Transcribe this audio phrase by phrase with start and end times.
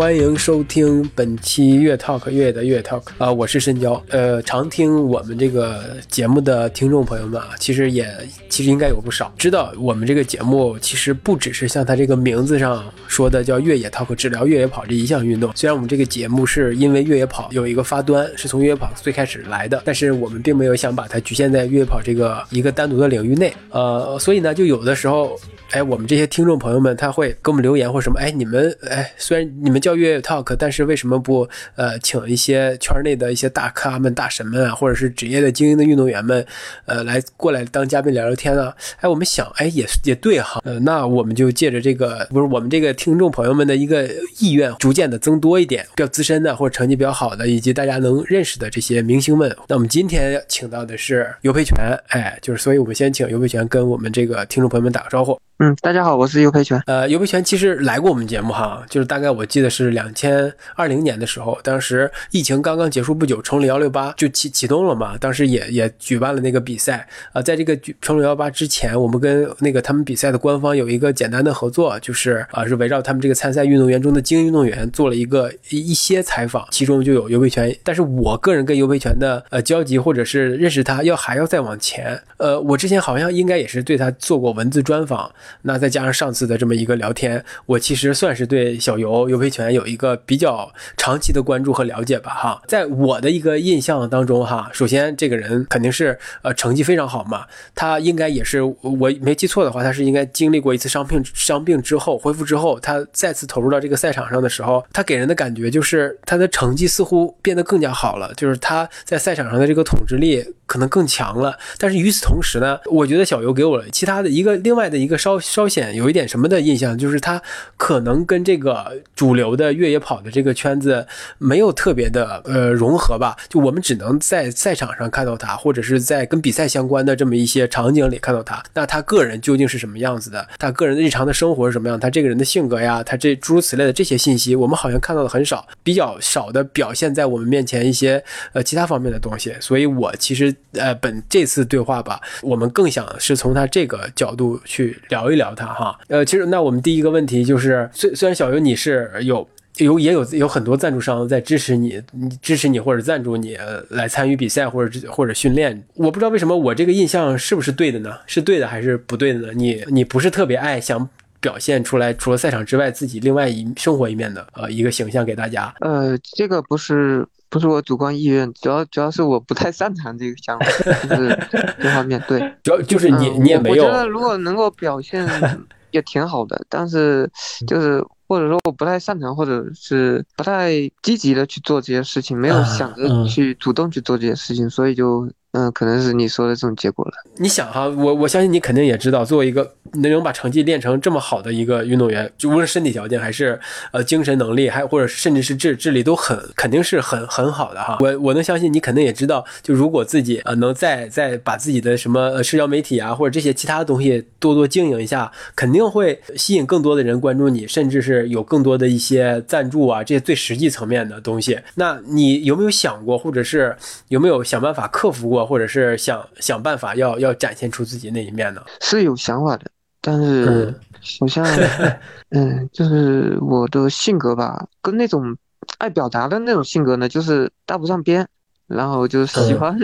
[0.00, 4.02] 欢迎收听本期越 talk 越野的越 talk 啊，我是申交。
[4.08, 8.08] 呃，常听我们这个节目的听众朋友们啊，其实也
[8.48, 15.52] 其实应该有不少知道我们这个节目其实不只是像它这个名字上说的叫越野 talk，治疗越野跑这一项运动。
[15.54, 23.52] 虽然我们这个节目是因为越野跑有一个发端，是从越野跑最开始来的，但是我们并没有想把它局限在越野跑这个一个单独的领域内。
[23.68, 25.38] 呃，所以呢，就有的时候。
[25.70, 28.18] 哎，我们这些听众朋友们，他会给我们留言或什么？
[28.18, 36.44] 哎，你们哎，虽然你们叫越野 talk，但是为什么不呃请一些圈内的一些大咖们、大神们啊，或者是职业的精英的运动员们，
[36.86, 38.72] 呃，来过来当嘉宾聊聊天呢？
[38.98, 44.08] 哎，我们想，哎，也也对哈，呃，那我们就借着这个，不是我们这个听众朋友们的一个
[44.40, 49.56] 意愿，逐渐的增多一点，比较资深的或者成绩比较好的，以及大家能认识的这些明星们。
[49.68, 51.76] 那我们今天请到的是尤培全，
[52.08, 55.38] 哎，就是，所以我们先请尤培全跟我们这个听众朋友们打个招呼。
[55.62, 56.82] 嗯，大家好，我是尤培全。
[56.86, 67.42] 呃，尤培全其实来过我们节目哈，就是大概我记得是两千二零年的时候，当时疫情刚刚结束不久，崇礼幺六八就启启动了嘛，当时也也举办了那个比赛啊。
[67.42, 77.76] 在这个崇礼幺八之前，我们跟那个他们比赛的官方有一个简单的合作，就是啊，是围绕他们这个参赛运动员中的精英运动员做了一个一些采访，其中就有尤培全。
[77.84, 85.30] 但是我个人跟尤培全的呃交集或者是认识他要还要再往前，呃，我之前好像应该也是对他做过文字专访。
[85.62, 111.58] 那再加上上次的这么一个聊天，我其实算是对小游尤培全有一个比较长期的关注和了解吧，哈，在我的一个印象当中，哈，首先这个人肯定是呃成绩非常好嘛，他应该也是我没记错的话，他是应该经历过一次伤病，伤病之后恢复之后，他再次投入到这个赛场上的时候，他给人的感觉就是他的成绩似乎变得更加好了，就是他在赛场上的这个统治力可能更强了。
[111.78, 115.96] 但是与此同时呢，我觉得小游给我其他的一个另外的一个稍稍显。
[115.96, 117.42] 有一点什么的印象，就是他
[117.76, 121.04] 可能跟这个主流的越野跑的这个圈子
[121.38, 123.36] 没有特别的呃融合吧。
[123.48, 128.62] 就我们只能在赛场上看到他，或者是在跟比赛相关的这么一些场景里看到他。
[128.74, 130.46] 那他个人究竟是什么样子的？
[130.58, 131.98] 他个人的日常的生活是什么样？
[131.98, 138.22] 他这个人的性格呀，他这诸如此类的这些信息，我们好像看到的很少，比较少的表现在我们面前一些
[138.52, 139.54] 呃其他方面的东西。
[139.60, 145.66] 所以我其实呃本这次对话吧，我们更想是从他这个角度去聊一聊他。
[145.66, 149.48] 哈，呃，其实那我们第一个问题就是，虽虽然小优你是有
[149.78, 152.00] 有也有有很多赞助商在支持你，
[152.42, 153.58] 支持你或者赞助你
[153.90, 158.18] 来参与比赛或者或者训练，我不知道为什么我这个印象是不是对的呢？
[158.26, 159.52] 是对的还是不对的呢？
[159.54, 161.08] 你你不是特别爱想
[161.40, 165.74] 表现出来，除了赛场之外自己另外一生活一面的呃一个形象给大家？
[165.80, 167.26] 呃，这个不是。
[167.50, 170.64] 不是我主观意愿，主要主要是我不太擅长这个项目，
[171.08, 171.38] 就是
[171.82, 172.22] 这方面。
[172.26, 173.84] 对，主要就是你你也没有。
[173.84, 175.28] 我觉得如果能够表现
[175.90, 177.28] 也挺好的，但是
[177.66, 180.72] 就是或者说我不太擅长，或者是不太
[181.02, 185.30] 积极的去做这些事情，没有想着去主动去做这些事情，所以就。
[185.52, 187.12] 嗯，可能是你说的这种结果了。
[187.36, 193.58] 你想哈，我我相信你肯定也知道，作为一个能把成绩练成这么好的一个运动员，就无论身体条件还是
[193.90, 197.98] 呃精神能力，还或者甚至是智智力都很肯定是很很好的哈。
[197.98, 211.58] 我我能相信你肯定也知道，就如果自己呃能再再把自己的什么社交媒体啊或者这些其他的东西多多经营一下，肯定会吸引更多的人关注你，甚至是有更多的一些赞助啊这些最实际层面的东西。
[211.74, 215.39] 那你有没有想过，或者是有没有想办法克服过？
[215.44, 218.62] 或者是想想办法要要展现出自己那一面呢？
[218.80, 219.64] 是有想法的，
[220.00, 220.74] 但是
[221.20, 221.44] 好像，
[222.30, 225.36] 嗯，就是我的性格吧，跟那种
[225.78, 228.26] 爱表达的那种性格呢，就是搭不上边，
[228.66, 229.78] 然后就喜欢，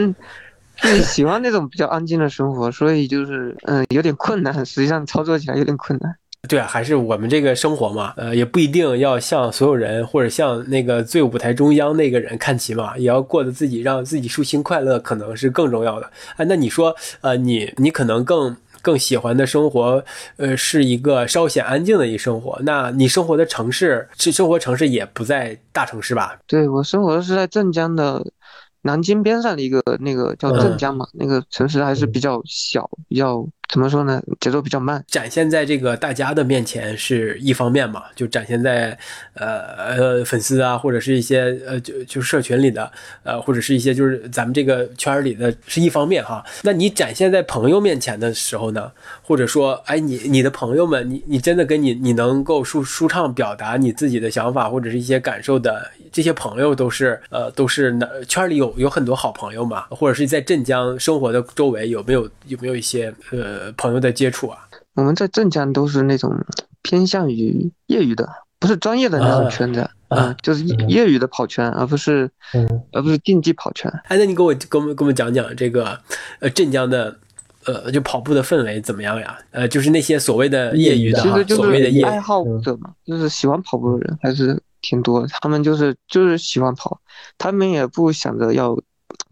[0.77, 6.15] 就是喜欢那种比较安静的生活，所以就是嗯有点困难，实际上操作起来有点困难。
[6.49, 16.11] 对啊，还是我们这个生活嘛，呃，也不一定要向所有人或者向那个最舞台中央那个人看齐嘛，也要过得自己让自己舒心快乐，可能是更重要的。
[16.37, 20.05] 哎，那你说，呃，你你可能更更喜欢的生活，
[20.37, 22.59] 呃，是一个稍显安静的一生活。
[22.63, 26.39] 那你生活的城市是生活城市也不在大城市吧？
[26.47, 28.25] 对我生活的是在镇江的
[28.83, 34.23] 南京边上的一个那个叫镇江嘛，那个城市还是比较小，比较怎么说呢？
[34.41, 38.97] 节奏比较慢，展现在这个大家的面前是一方面嘛，就展现在
[39.35, 42.91] 呃呃粉丝啊，或者是一些呃就就社群里的
[43.25, 46.45] 呃，或者是一些就是咱们这个圈里的是一方面哈。
[46.63, 63.56] 那你展现在朋友面前的时候呢，或者说哎你你的朋友们，你你真的跟你你能够舒舒畅表达你自己的想法或者是一些感受的这些朋友，都是呃都是那圈里有有很多好朋友嘛，或者是在镇江生活的周围有没有有没有一些呃。
[63.59, 64.59] 呃，朋友的接触啊，
[64.95, 66.33] 我们在镇江都是那种
[66.83, 72.31] 偏向于业余的，不是专业的那种圈子啊，就是业余的跑圈，而不是，
[72.93, 73.91] 而不是竞技跑圈。
[74.05, 75.99] 哎，那你给我给我们给我们讲讲这个，
[76.41, 77.17] 呃，镇江的，
[77.65, 79.39] 呃，就跑步的氛围怎么样呀？
[79.51, 85.29] 呃，就是那些所谓的业余的，其实所谓的业爱好者嘛，就是喜欢跑步的人还是挺多的。
[85.41, 87.01] 他们就是就是喜欢跑，
[87.39, 88.79] 他们也不想着要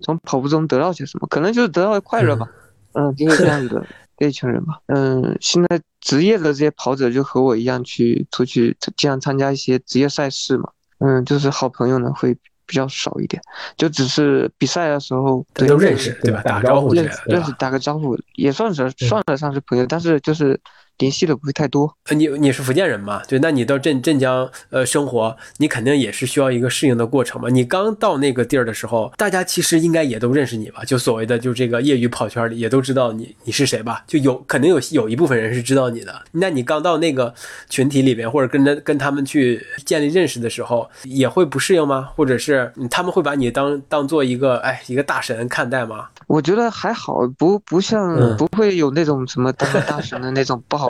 [0.01, 2.49] 从跑步中得到些什么，可能就是得到快乐吧。
[2.95, 3.87] 嗯，就是这样子的。
[4.17, 12.35] 这一群人吧，嗯，现在职业的这些跑者就和我一样去出去经常参加一些职业赛事嘛，嗯，就是好朋友呢会
[12.67, 13.43] 比较少一点，
[13.77, 16.43] 就只是比赛的时候都认识对吧？
[16.43, 20.61] 打个招呼认识认识打个招呼也算是算得上是朋友，但是就是。
[20.99, 21.93] 联系的不会太多。
[22.09, 23.23] 呃，你你是福建人嘛？
[23.29, 27.49] 对，那你到镇镇江呃生活，你肯定也是需要一个适应的过程嘛。
[27.49, 30.85] 你刚到那个地儿的时候，大家其实应该也都认识你吧？
[30.85, 34.05] 就所谓的就这个业余跑圈里也都知道你你是谁吧？
[34.07, 36.23] 就有肯定有有一部分人是知道你的。
[36.33, 37.35] 那你刚到那个
[37.69, 42.09] 群体里边，或者跟着跟他们去建立认识的时候，也会不适应吗？
[42.15, 46.09] 或者是他们会把你当当做一个哎一个大神看待吗？
[46.27, 50.84] 我觉得还好，不不像不会有那种什么当大神的那种不好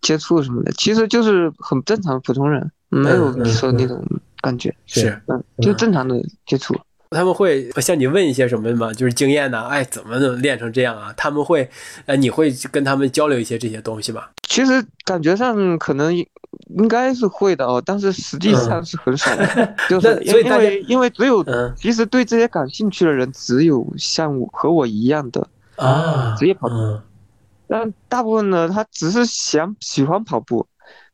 [0.00, 4.02] 接触什么的，其实就是很正常普通人，没有你说那种
[4.40, 6.16] 感觉，是嗯，就正常的
[6.46, 6.74] 接触。
[7.12, 8.92] 他们会向你问一些什么吗？
[8.92, 9.66] 就是经验呢？
[9.66, 11.12] 哎，怎么能练成这样啊？
[11.16, 11.68] 他们会，
[12.06, 14.22] 呃，你会跟他们交流一些这些东西吗？
[14.48, 19.74] 其实感觉上可能应该是会的哦，但是实际上是很少的。
[19.90, 21.44] 就是因为因为只有
[21.76, 25.44] 其实对这些感兴趣的人，只有像我和我一样的
[25.74, 26.74] 啊职业跑步。
[27.70, 30.66] 但大部分呢，他只是想喜欢跑步，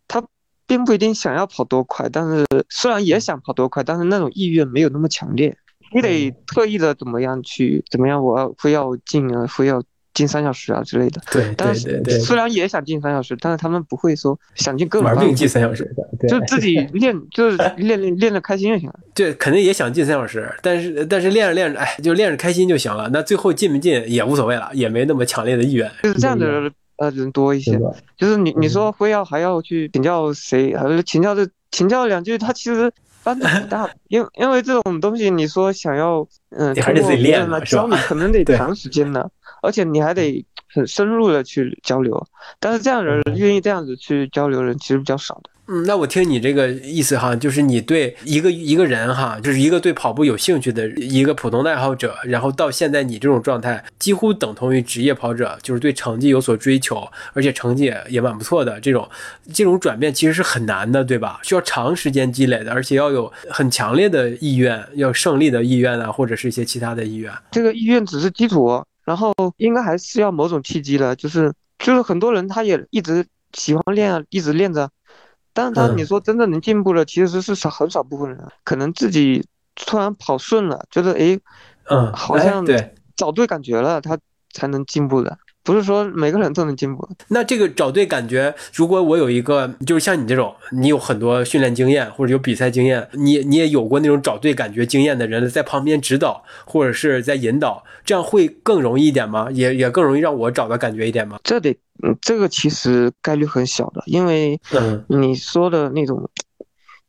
[0.09, 0.27] 他
[0.67, 2.09] 并不一定想要跑多快。
[2.09, 5.55] 但是虽然也想跑多快，但是那种意愿没有那么强烈。
[5.93, 8.25] 你得特意的怎么样去怎么样？
[8.25, 9.83] 我要非要进啊，非要
[10.17, 11.21] 进三小时啊之类的。
[11.31, 15.07] 对，但是虽然也想进三小时，但是他们不会说想进各种。
[15.07, 18.99] 玩命进三小时的，就自己 练，就是练练练的开心就行了。
[19.15, 23.11] 对，肯定也想进三小时，但是但是练着练着，哎，就练着开心就行了。
[23.13, 25.91] 那最后进不进也无所谓了，也没那么强烈的意愿。
[26.03, 27.79] 就是这样的呃人多一些。
[28.17, 32.91] 就是你你说非要还要去请教谁，还是请教这请教两句，他其实。
[33.27, 39.29] 帮助不大，因因为这种东西，你说想要，嗯，通过别人来教你，可能得 长时间的，
[39.67, 42.25] 而且你还得很深入的去交流。
[42.61, 45.51] 但是这样人愿意这样子去交流人，其实比较少的。
[45.69, 58.79] 嗯，那我听你这个意思哈，就是你对一个一个人哈，就是一个对跑步有兴趣的一个普通的爱好者，然后到现在你这种状态，几乎等同于职业跑者，就是对成绩有所追求，而且成绩也也蛮不错的。
[58.81, 59.09] 这种
[59.53, 61.41] 这种转变其实是很难的，对吧？
[61.43, 67.33] 需要长时间积累的，而且要有很强烈的意愿，要胜利的意愿啊，或者是一些其他的意愿。
[67.51, 74.91] 这个意愿只是基础，然后应该还是要某种契机的，就是就是很多人他也一直喜欢练啊，一直练着。
[75.55, 81.39] 但是他你说真的能进步的，其实是少很少部分人，可能自己突然跑顺了，觉得哎，
[81.89, 84.19] 嗯，好像对找对感觉了，他
[84.53, 85.39] 才能进步的。
[85.67, 87.09] 不是说每个人都能进步。
[87.27, 99.49] 那这个找对感觉，如果我有一个，就是像你这种，你有很多训练经验或者有比赛经验，你你也有过那种找对感觉经验的人在旁边指导或者是在引导，这样会更容易一点吗？
[99.51, 101.41] 也也更容易让我找到感觉一点吗？
[101.43, 101.73] 这得，
[102.05, 104.61] 嗯，这个其实概率很小的，因为
[105.09, 106.31] 你说的那种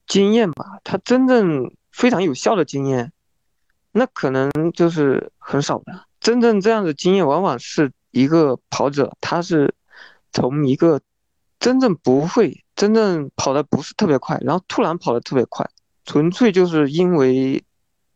[0.07, 3.11] 经验吧，它真正非常有效的经验，
[3.91, 6.07] 那可能就是很少的。
[6.19, 7.91] 真正这样的经验，往往是。
[8.17, 9.73] 一个跑者，他是
[10.33, 10.99] 从一个
[11.59, 15.69] 真正不会、真正跑的不是特别快，然后突然跑的特别快，
[16.05, 17.63] 纯粹就是因为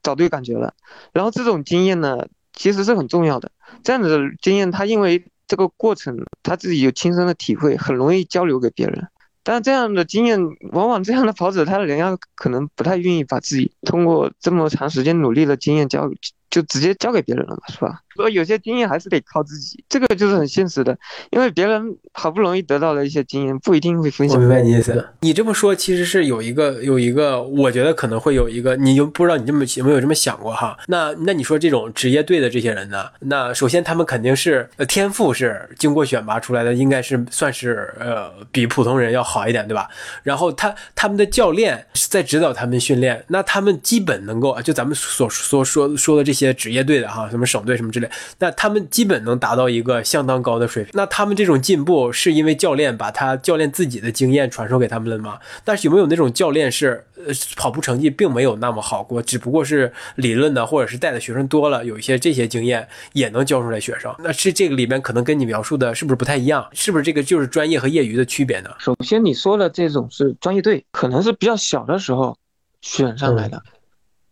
[0.03, 0.73] 找对感觉了。
[1.13, 3.51] 然后这种经验呢，其实是很重要的。
[3.83, 9.07] 这样子的经验，他因为这个过程他自己有亲身的体会，很容易交流给别人。
[9.43, 10.39] 但这样的经验，
[10.71, 16.07] 往往这样的跑者，他的人家可能不太愿意把自己通过这么长时间努力的经验交
[16.51, 17.99] 就直接交给别人了嘛，是吧？
[18.13, 20.95] 所以有些经验还是得靠自己，这个就是很现实的，
[21.31, 24.35] 因为别人好不容易得到的一些经验，不一定会分享。
[24.35, 25.07] 我明白你意思。
[25.21, 30.77] 你这么说其实是有一个有一个，我觉得可能会有一个，你就不知道你这么有没有这么想过哈？
[30.87, 33.05] 那那你说这种职业队的这些人呢？
[33.21, 39.87] 那首先他们肯定是呃天赋是经过选拔出来的，应该是算是呃比普通人要好一点，对吧？
[40.23, 50.91] 然后他他们的教练在指导他们训练，那他们基本能够就咱们所所说说的这些职业队的哈，什么省队什么之类，那他们基本能达到一个相当高的水平。
[50.95, 55.37] 那他们这种进步是因为教练把他教练自己的经验传授给他们了吗？
[55.63, 64.13] 但是有没有那种教练是呃跑步成绩并没有那么好过，只不过是理论的或者是带的学生多了，有一些这些经验也能教出来学生？
[64.19, 66.67] 那是这个里面可能跟你描述的是不是不太一样？
[66.73, 68.69] 是不是这个就是专业和业余的区别呢？
[68.79, 72.37] 首先你说的这种是专业队，可能是比较小的时候
[72.81, 73.61] 选上来的。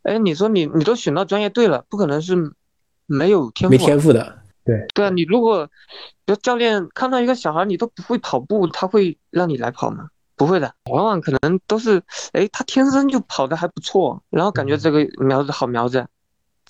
[0.04, 2.54] 哎，你说你你都选到专业队了，不可能是
[3.06, 4.40] 没有天赋，没天赋的。
[4.66, 5.66] 对对啊，你如果
[6.26, 10.10] 比如教练看到一个小孩你都不会跑步，他会让你来跑吗？
[10.36, 12.02] 不会的，往往可能都是
[12.32, 16.08] 哎他天生就跑得还不错，然后感觉这个苗子好苗子。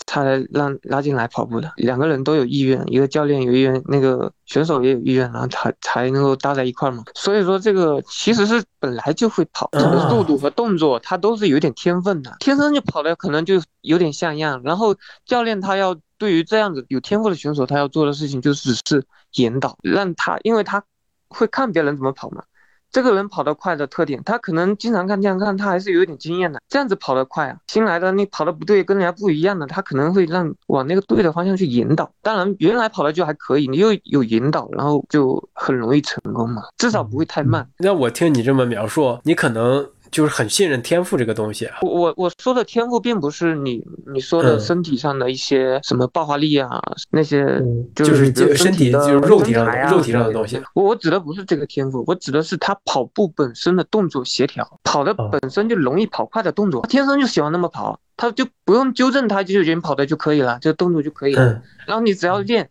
[0.06, 7.04] 才让拉进来跑步的，两个人都有意愿，一个教练有意愿，那个选手也有意愿，然后才才能够搭在一块嘛。
[7.16, 14.62] 所以说这个其实是本来就会跑，这个速度和动作他都是有点天分的，天生就跑的可能就有点像样。
[14.64, 19.04] 然后教练他要对于这样子有天赋的选手，他要做的事情就只是
[19.36, 20.84] 引导，让他，因为他
[21.28, 22.44] 会看别人怎么跑嘛。
[22.92, 26.62] 这个人跑得快的特点，他可能经常看这样看，他还是有一点经验的。
[26.68, 32.12] 这样子跑得快啊，新来的你跑得不对，跟人家不一样的，他可能会让往那个对的方向去引导。
[32.22, 37.68] 当然，原来跑的就还可以，你又有引导，然后就很容易成功嘛，至少不会太慢。
[37.78, 39.88] 那我听你这么描述，你可能。
[40.12, 41.70] 就是很信任天赋这个东西。
[41.82, 47.62] 我我我说的天赋，并不是你你说的身体上的一些什么爆发力啊，那些
[47.96, 50.62] 就是身体就是肉体上肉体上的东西。
[50.74, 61.62] 我我指的不是这个天赋，我指的是他跑步本身的动作协调，跑的本身就容易跑快的动作，天生就喜欢那么跑，他就不用纠正他就已经跑的就可以了，这个动作就可以了。
[61.86, 62.70] 然后你只要练。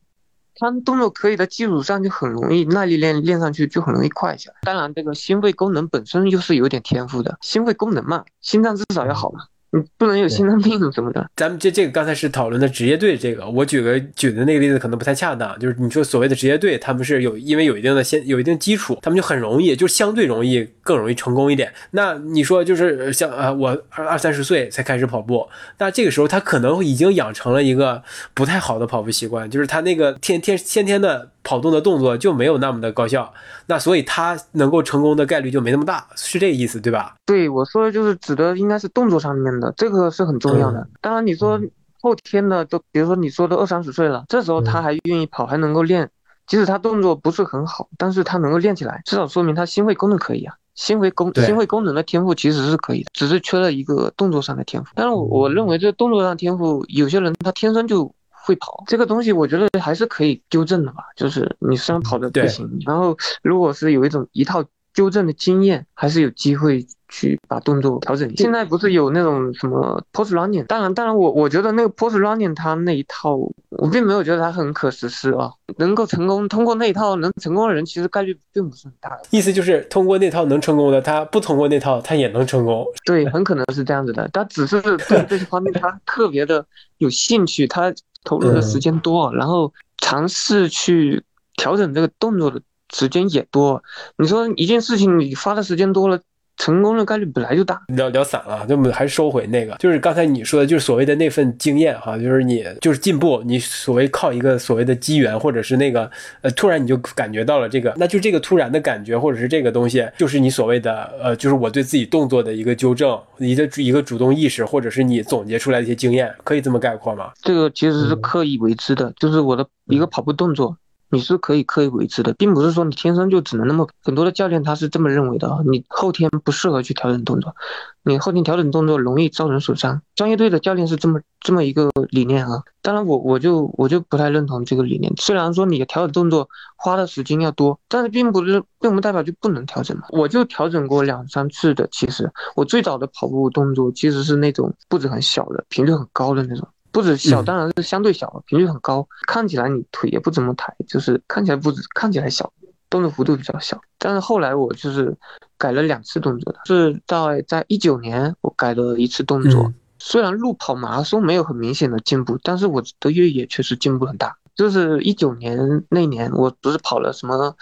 [0.59, 4.55] 他动作可以的基础上，就很容易耐力练练上去，就很容易快起来。
[4.63, 9.41] 当然，这个心肺功能本身就是有点天赋的，心肺功能嘛，心脏至少要好嘛。
[9.71, 11.29] 你不能有心脏病什么的。
[11.37, 21.73] 咱们这这个刚才是讨论的职业队，这个我举个举的那个例子可能不太恰当，就是你说所谓的职业队，他们是有因为有一定的先有一定基础，他们就很容易，就相对容易更容易成功一点。
[21.91, 25.49] 那你说就是像呃我二二三十岁才开始跑步，
[25.79, 28.03] 那这个时候他可能已经养成了一个
[28.35, 31.31] 不太好的跑步习惯，就是他那个天天先天的。
[31.49, 33.33] 跑动的动作就没有那么的高效，
[33.65, 37.15] 那所以他能够成功的概率就没那么大，是这个意思对吧？
[37.25, 40.87] 对，我说的就是指的应该是动作上面的，这个是很重要的。
[41.01, 41.59] 当然你说
[42.03, 46.11] 后天的都，比如说你说的二三十岁了，这时候他还愿意跑，还能够练，
[46.47, 50.55] 即使他动作不是很好，但是他能够练起来，至少说明他心肺功能可以啊。
[50.75, 54.91] 心肺功心肺功能的天赋其实是可以的，只是缺了一个动作上的天赋。
[54.95, 58.13] 但是我我认为这动作上天赋，有些人他天生就。
[58.49, 61.05] 会跑这个东西，我觉得还是可以纠正的吧。
[61.15, 64.65] 就是你虽然跑的不行，然后如果是有一种一套
[64.95, 68.35] 纠正的经验，还是有机会去把动作调整。
[68.37, 70.65] 现在不是有那种什么 post running？
[70.65, 73.37] 当然，当然，我我觉得那个 post running 它那一套，
[73.69, 75.53] 我并没有觉得它很可实施啊。
[75.77, 79.23] 能够成功通过那一套能成功的人，其实概率并不是很大的。
[79.31, 82.85] 意思就是通过那套能成功的，他不通过那套他也能成功。
[83.05, 84.27] 对，很可能是这样子的。
[84.33, 84.97] 他只是对
[85.29, 86.65] 这些方面他特别的
[86.97, 87.93] 有兴趣，他。
[88.29, 91.25] 投入的时间多，然后尝试去
[91.57, 92.61] 调整这个动作的
[92.93, 93.83] 时间也多。
[94.19, 96.21] 你说一件事情，你花的时间多了。
[96.59, 106.11] 成功的概率本来就大，聊聊散了，那我们还是收回那个，就是刚才你说的，就是所谓的那份经验哈，就是你就是进步，你所谓靠一个所谓的机缘，或者是那个
[106.43, 117.31] 呃突然你就感觉到了这个，那就这个突然的感觉，或者是这个东西，就是你所谓的呃，就是我对自己动作的一个纠正，你的一个主动意识，或者是你总结出来的一些经验，可以这么概括吗？
[117.41, 120.77] 这个其实是刻意为之的，就是我的一个跑步动作。
[121.11, 123.89] 你是可以刻意为之的，并不是说你天生就只能那么。
[124.03, 127.55] 很多的教练他是这么认为的啊，你后天不适合去调整动作，
[128.03, 130.01] 你后天调整动作容易造成损伤。
[130.15, 132.63] 专业队的教练是这么这么一个理念啊。
[132.81, 135.13] 当然我我就我就不太认同这个理念。
[135.19, 140.05] 虽然说你调整动作花的时间要多，但是并不是并不代表就不能调整嘛。
[140.11, 141.89] 我就调整过两三次的。
[141.91, 146.67] 其实我最早的跑步动作其实是那种步子很小的，频率很高的那种。
[146.91, 152.53] 步子小当然是相对小，频率很高，看起来你腿也不怎么抬，就是看起来不止看起来小，
[152.89, 153.81] 动作幅度比较小。
[153.99, 155.17] 但是后来我就是
[155.57, 164.37] 改了两次动作的，是在在一九年我改了一次动作，虽然路跑马拉松没有很明显的进步，但是我的越野确实进步很大。
[164.55, 167.55] 就是一九年那年，我不是跑了什么，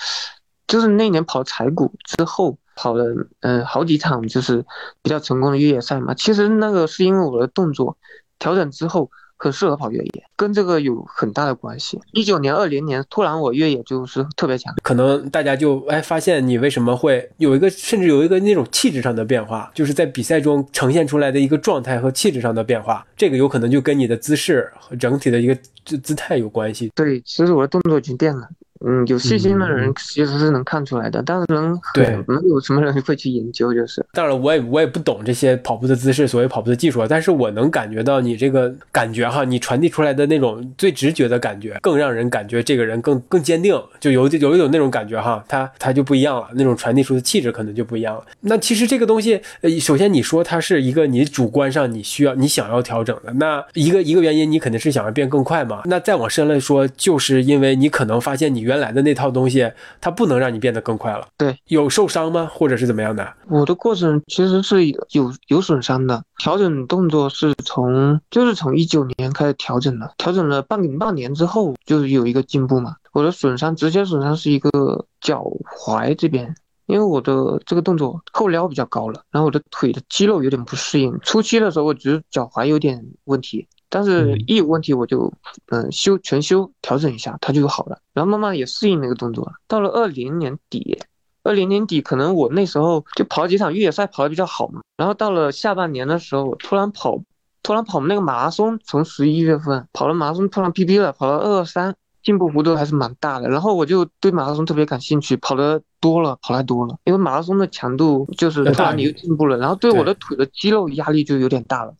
[0.66, 3.04] 就是那年跑柴谷之后跑了
[3.40, 4.64] 嗯好几场，就是
[5.02, 6.14] 比较成功的越野赛嘛。
[6.14, 7.98] 其实那个是因为我的动作
[8.38, 9.10] 调整之后。
[9.38, 12.00] 很适合跑越野，跟这个有很大的关系。
[12.12, 26.90] 一九年、二零年，突然我越野就是特别强，可能大家就哎发现你为什么会有一个，甚至有一个那种气质上的变化，就是在比赛中呈现出来的一个状态和气质上的变化，这个有可能就跟你的姿势和整体的一个姿姿态有关系。
[26.94, 28.48] 对，其实我的动作已经变了。
[28.84, 34.04] 嗯，有细心的人其实是能看出来的，但是能对没有什么人会去研究，就是。
[34.12, 48.24] 当然，我也我也不懂这些跑步的姿势，所谓跑步的技术啊，但是我能感觉到你这个感觉哈，你传递出来的那种最直觉的感觉，更让人感觉这个人更更坚定，就有有一种那种感觉哈，他他就不一样了，那种传递出的气质可能就不一样了。
[48.40, 55.82] 那其实这个东西，呃，首先你说它是一个你主观上你需要你想要调整的，那一个一个原因，你肯定是想要变更快嘛。
[55.86, 59.70] 那再往深了说，就是因为你可能发现你原来的那套东东西
[60.00, 61.28] 它不能让你变得更快了。
[61.36, 62.50] 对，有受伤吗？
[62.52, 63.32] 或者是怎么样的？
[63.48, 66.20] 我的过程其实是有有损伤的。
[66.38, 72.96] 调整动作是从就是从一九年开始调整的，调整了半半年之后，就是有一个进步嘛。
[73.12, 75.44] 我的损伤直接损伤是一个脚
[75.84, 76.52] 踝这边，
[76.86, 81.16] 因为我的这个动作后撩比较高了，然后我的腿的肌肉有点不适应。
[81.22, 83.68] 初期的时候，我只是脚踝有点问题。
[83.88, 85.32] 但是，一有问题我就，
[85.70, 87.98] 嗯，修全修调整一下，它就好了。
[88.12, 89.52] 然后慢慢也适应那个动作了。
[89.68, 90.98] 到了二零年底，
[91.44, 94.80] 二零年底可能我那时候就跑几场越野赛跑的比较好嘛。
[94.96, 97.22] 然后到了下半年的时候，我突然跑，
[97.62, 103.48] 突然跑那个马拉松，从十一月份跑了马拉松，突然 PB 了，跑了二二三，进步幅度还是蛮大的。
[103.48, 111.94] 然后我就对马拉松特别感兴趣，跑的多了，跑太多了，因为马拉松的强度就是突然你又进步了，然后对我的腿的肌肉压力就有点大了。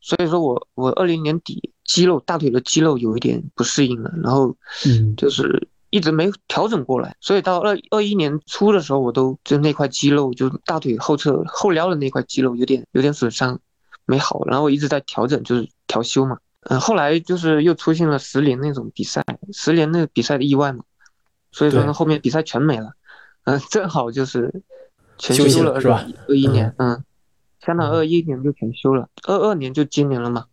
[0.00, 13.60] 所以说我我二零年底肌肉大腿的肌肉有一点不适应了，然后嗯就是一直没调整过来，所以到二二一年初的时候，我都就那块肌肉就大腿后侧后撩的那块肌肉有点有点损伤，
[14.06, 20.84] 没好，然后我一直在调整，就是调休嘛，嗯，后来就是又出现了十年那种比赛，十年那个比赛的意外嘛，
[21.52, 22.92] 所以说呢后面比赛全没了，
[23.44, 24.62] 嗯，正好就是
[25.18, 26.06] 全休了是吧？
[26.28, 27.04] 二一年，嗯。
[27.64, 30.44] 相当于二一年就全休了，二二年就今年了嘛。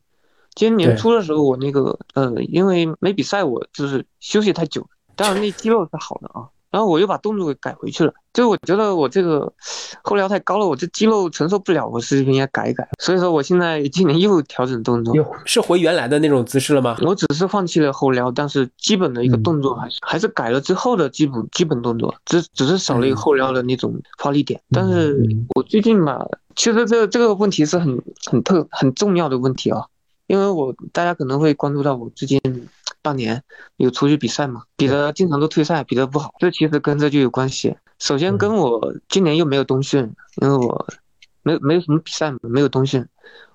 [0.56, 6.48] 今年年初的时候，我那个呃，因为没比赛，我就是休息太久，当然那肌肉是好的啊。
[6.70, 9.52] 然后我又把动作给改回去了，就我觉得我这个
[10.04, 12.88] 后撩太高了，我这肌肉承受不了，我是应该改一改。
[13.00, 15.16] 所以说我现在今年又调整动作，
[15.46, 16.98] 是回原来的那种姿势了吗？
[17.04, 24.62] 我只是放弃了后撩，但是基本的一个动作还是还是改了之后的基本基本动作，只只是少了一个后撩的那种发力点。
[24.72, 29.86] 但是我最近吧，其实这这个问题是很很特很重要的问题啊，
[30.26, 32.42] 因为我大家可能会关注到我最近。
[33.00, 33.42] 半年
[33.78, 34.64] 有出去比赛嘛？
[34.76, 36.34] 比的经常都退赛，比的不好。
[36.40, 37.78] 这其实跟这就有关系。
[38.00, 40.86] 首先跟我今年又没有冬训，因为我
[41.42, 43.06] 没没有什么比赛，没有冬训。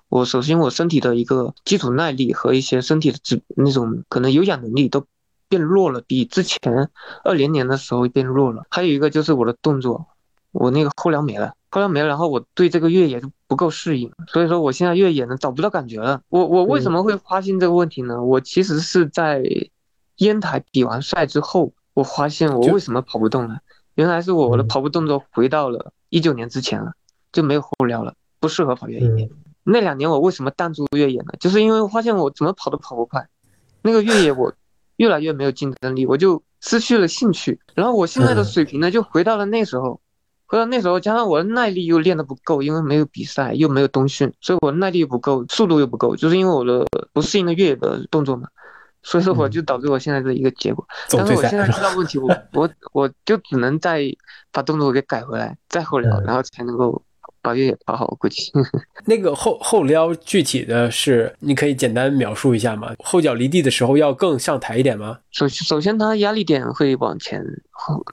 [0.09, 5.05] 我首先我身体的一个基础耐力和一些身体的指那种可能有氧能力都
[5.47, 6.89] 变弱了，比之前
[7.23, 8.65] 二零年的时候变弱了。
[8.71, 10.07] 还有一个就是我的动作，
[10.51, 11.53] 我那个后梁没了。
[11.73, 16.21] 后来没了，然后我对这个越野就不够适应，所以说我现在越野呢找不到感觉了。
[16.29, 18.21] 我我为什么会发现这个问题呢？
[18.21, 19.43] 我其实是在
[20.17, 23.57] 烟台比完赛之后，我发现我为什么跑不动了，
[23.95, 26.91] 原来是我的跑步动作回到了一九年之前了，
[27.31, 29.29] 就没有后撩了，不适合跑越野。
[29.63, 31.33] 那两年我为什么淡出越野呢？
[31.39, 33.27] 就是因为我发现我怎么跑都跑不快，
[33.81, 34.53] 那个越野我
[34.97, 37.59] 越来越没有竞争力，我就失去了兴趣。
[37.73, 39.99] 然后我现在的水平呢，就回到了那时候。
[40.53, 48.47] 可是那时候加上我的耐力又练得不够，因为没有比赛又没有冬训，所以我耐力不够，速度又不够，就是因为我的不适应的越野的动作嘛，
[49.01, 50.87] 所以说我就导致我现在的一个结果。
[51.09, 54.03] 但是我现在知道问题，我我我就只能再
[54.51, 57.03] 把动作给改回来，再后撩，然后才能够
[57.41, 58.05] 把越野跑好。
[58.19, 58.51] 估计
[59.07, 62.93] 那个后后撩具体的是，你可以简单描述一下吗？
[62.99, 65.17] 后脚离地的时候要更上抬一点吗？
[65.31, 67.43] 首首先它压力点会往前，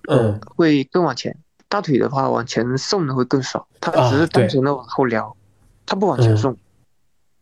[0.09, 1.37] 嗯，会更往前。
[1.71, 5.35] 大腿的话，往前送的会更少，它只是单纯的往后撩，
[5.87, 6.55] 它不往前送，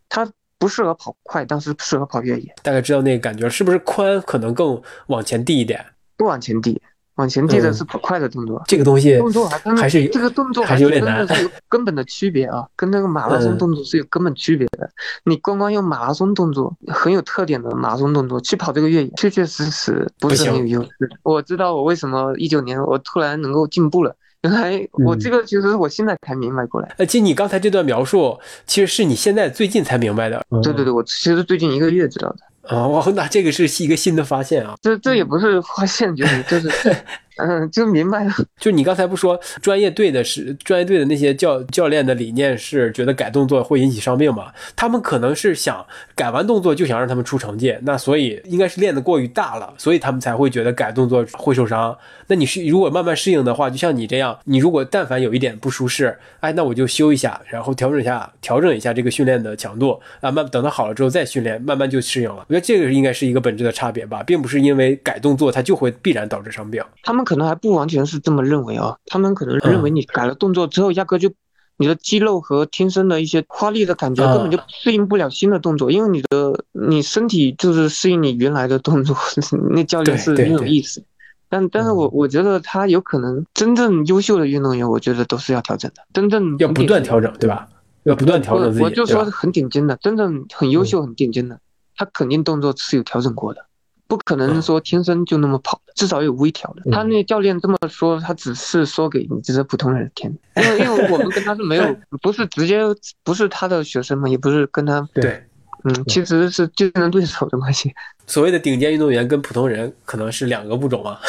[0.07, 2.55] 它不适合跑快，但是适合跑越野。
[2.61, 5.83] 大概知道那个感觉，是不是髋可能更往前递一点？
[6.15, 6.79] 不往前递，
[7.19, 8.63] 往前递的是跑快的动作。
[8.65, 14.89] 这个东西动作还还是这个动作还是有点难，是有根本的区别啊，跟那个马拉松动作是有根本区别的。
[15.25, 20.89] 你光光用马拉松动作很有特点的马拉松动作去跑这个越野，确确实实不是很有优势。
[21.23, 24.15] 我知道我为什么一九年我突然能够进步了。
[24.43, 26.95] 原来我这个其实我现在才明白过来。
[26.97, 30.41] 呃，其实你刚才这段描述，其实是你现在最近才明白的。
[30.63, 32.37] 对对对，我其实最近一个月知道的。
[32.69, 34.75] 哦，那这个是一个新的发现啊！
[34.81, 36.69] 这这也不是发现，就是就是。
[37.39, 38.33] 嗯，就明白了。
[38.59, 44.51] 就你刚才不说专业队的是专业队的那些教教练的理念是觉得改动作会引起伤病嘛？
[44.75, 51.97] 他们可能是想改完动作就想让他们出成绩，那所以应该是练得过于大了，所以他们才会觉得改动作会受伤。
[52.27, 62.45] 那你是如果慢慢适应的话，就像你这样，你如果但凡有一点不舒适，哎，那我就休一下，然后调整一下调整一下这个训练的强度啊，慢等它好了之后再训练，慢慢就适应了。
[62.47, 66.83] 我觉得这个应该是一个本质的差别吧，并不是因为改动作它就会必然导致伤病。
[67.01, 71.31] 他们可能还不完全是这么认为啊，他们可能认为你改了动作之后，压根就
[71.77, 79.15] 你的肌肉和天生的一些发力的感觉根本就适应不了新的动作，因为你的你身体就是适应你原来的动作。
[79.69, 81.03] 那教练是很有意思，
[81.49, 87.67] 但但是我我觉得他有可能真正优秀的运动员，我觉得都是要调整的，真正要不断调整，对吧？
[88.05, 88.83] 要不断调整自己。
[88.83, 91.59] 我就说很顶尖的，真正很优秀、很顶尖的，
[91.95, 93.63] 他肯定动作是有调整过的。
[94.09, 96.91] 不可能说天生就那么跑的，至少有微调的。
[96.91, 102.81] 他那教练这么说，他只是说给你这些普通人听，因为因为我们跟他是没有，不是直接
[103.23, 105.43] 不是他的学生嘛，也不是跟他对，
[105.83, 107.93] 嗯，其实是竞争对手的关系。
[108.25, 111.19] 所谓的顶尖运动员跟普通人可能是两个物种啊。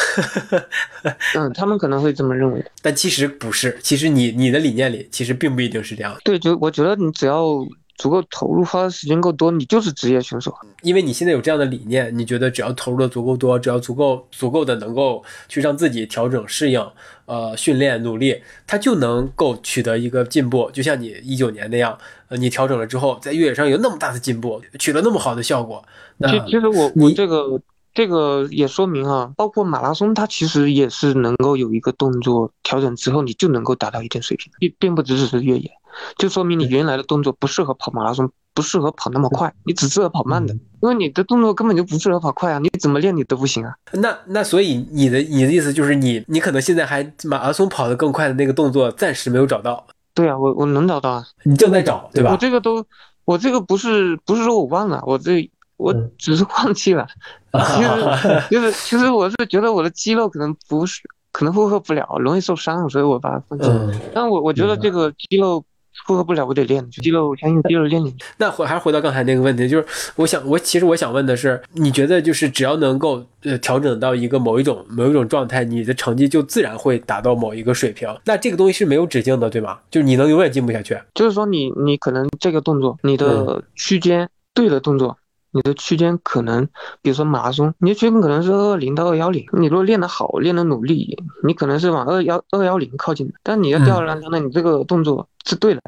[1.35, 3.77] 嗯， 他们可能会这么认为，但其实不是。
[3.83, 6.17] 其实你你的理念里其实并不一定是这样。
[6.23, 7.63] 对，就我觉得你只要。
[8.01, 10.51] 足够投入，花的时间够多，你就是职业选手。
[10.81, 16.83] 因为你现在有这样的理念，你觉得只要投入的足够多，只要足够足够的能够去让自己调整适应，
[17.27, 20.71] 呃，训练努力，他就能够取得一个进步。
[20.73, 21.95] 就像你一九年那样，
[22.29, 25.85] 呃，你调整了之后，在越野上有那么大的进步，取得那么好的效果。
[26.27, 27.61] 其其实我我这个
[27.93, 35.71] 这个也说明啊，包括马拉松，它其实也是能够有一个动作调整之后，你就能够达到一定水平，并并不只是越野。
[36.17, 43.73] 就说明你原来的动作不适合跑马拉松，不适合跑那么快，你只适合跑慢的，因为你的动作根本就不适合跑快啊，你怎么练你都不行啊。
[43.93, 49.85] 那那所以你的你的意思就是你你可能现在还马拉松跑得更快的那个动作暂时没有找到。
[50.13, 52.31] 对啊，我我能找到啊，你正在找对吧？
[52.31, 52.85] 我这个都
[53.23, 57.07] 我这个不是不是说我忘了，我这我只是放弃了。
[57.51, 61.01] 其实就是其实我是觉得我的肌肉可能不是
[61.31, 63.93] 可能负荷不了，容易受伤，所以我把它放弃了。
[64.13, 65.63] 但我我觉得这个肌肉。
[66.05, 68.15] 负荷不了，我得练肌肉，相信肌肉练练。
[68.37, 78.07] 那回还是回到刚才那个问题，就是我想，我其实我想问的是，你觉得就是只要能够呃调整到一个某一种某一种状态，你的成绩就自然会达到某一个水平？
[78.25, 79.79] 那这个东西是没有止境的，对吗？
[79.89, 80.97] 就是你能永远进步下去？
[81.13, 85.17] 就是说你你可能这个动作，你的区间对的动作，
[85.51, 86.67] 你的区间可能，
[87.01, 93.33] 比如说马拉松，你的区间可能是二二零到二幺零，你如果练得好，练得努力，你可能是往二幺二幺零靠近的。
[93.43, 95.27] 但你要吊儿郎当的，你这个动作。
[95.43, 95.81] 是对的，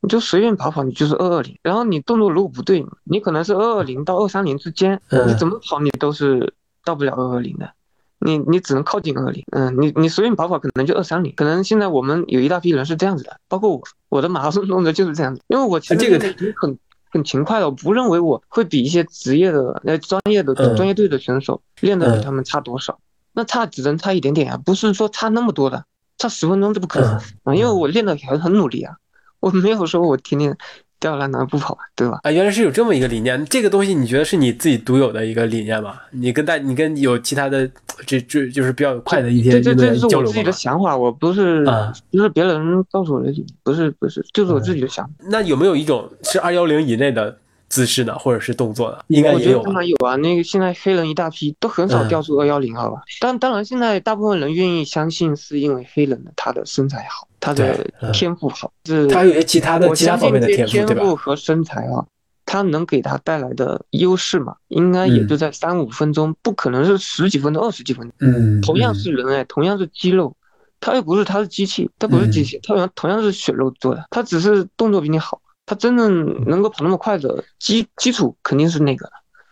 [0.00, 1.54] 你就随便跑跑，你就是二二零。
[1.62, 6.54] 然后你动作如果不对，你可能是二二零到二三零之间，你怎么跑你都是
[6.86, 7.70] 到不了二二零的，
[8.18, 9.44] 你你只能靠近二零。
[9.52, 11.34] 嗯，你你随便跑跑可能就二三零。
[11.36, 15.42] 可能现在我们有一大批人是这样子的，包括我，我的马拉松动作就是这样子。
[15.48, 16.78] 因为我其实这个已经很
[17.14, 22.98] 很勤快的，我不认为我会比一些职业的呃专业的专业队的选手练的比他们差多少。
[23.32, 25.84] 那差只能差一点点啊，不是说差那么多的。
[26.18, 27.10] 差十分钟这不可能
[27.44, 27.54] 啊！
[27.54, 28.96] 因为我练的很很努力啊，
[29.38, 30.56] 我没有说我天天
[31.00, 32.20] 吊儿郎当不跑，对吧？
[32.22, 33.44] 啊，原来是有这么一个理念。
[33.46, 35.96] 这个东西你觉得是你自己独有的一个理念吗？
[36.10, 37.68] 你跟大，你跟有其他的
[38.06, 41.64] 这这就是比较快的一些这这是我自己的想法，我不是
[42.10, 45.12] 不是别人告诉我的，不是不是，就是我自己的想法。
[45.28, 47.38] 那有没有一种是二幺零以内的？
[47.74, 49.60] 姿势的，或者是动作的，应该也有。
[49.64, 53.02] 当然有啊，那个现在黑人一大批，都很少调出二幺零，好吧？
[53.20, 59.08] 但当然，现在大部分人愿意相信，是因为黑人的他的身材好，他的天赋好，是。
[59.08, 62.06] 他有些其他的其他方面的天赋，天赋和身材啊，
[62.46, 64.54] 他能给他带来的优势嘛？
[64.68, 68.14] 应该也就在三五分钟，不可能是十几分钟、二十几分钟。
[68.20, 68.60] 嗯。
[68.60, 70.36] 同样是人哎，同样是肌肉，
[70.78, 75.40] 他又不是他是机器，他不是机器，他同样同样是血肉做的，他只是动作比你好。
[75.66, 79.10] 他真正能够跑那么快的基基础肯定是那个，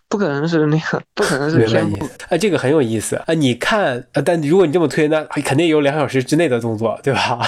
[0.08, 2.08] 不可能是那个， 不可能是天赋。
[2.28, 3.34] 哎，这个很有意思啊！
[3.34, 7.40] 你看，但如果你这么推，那肯定有两小时之内的动作，对吧？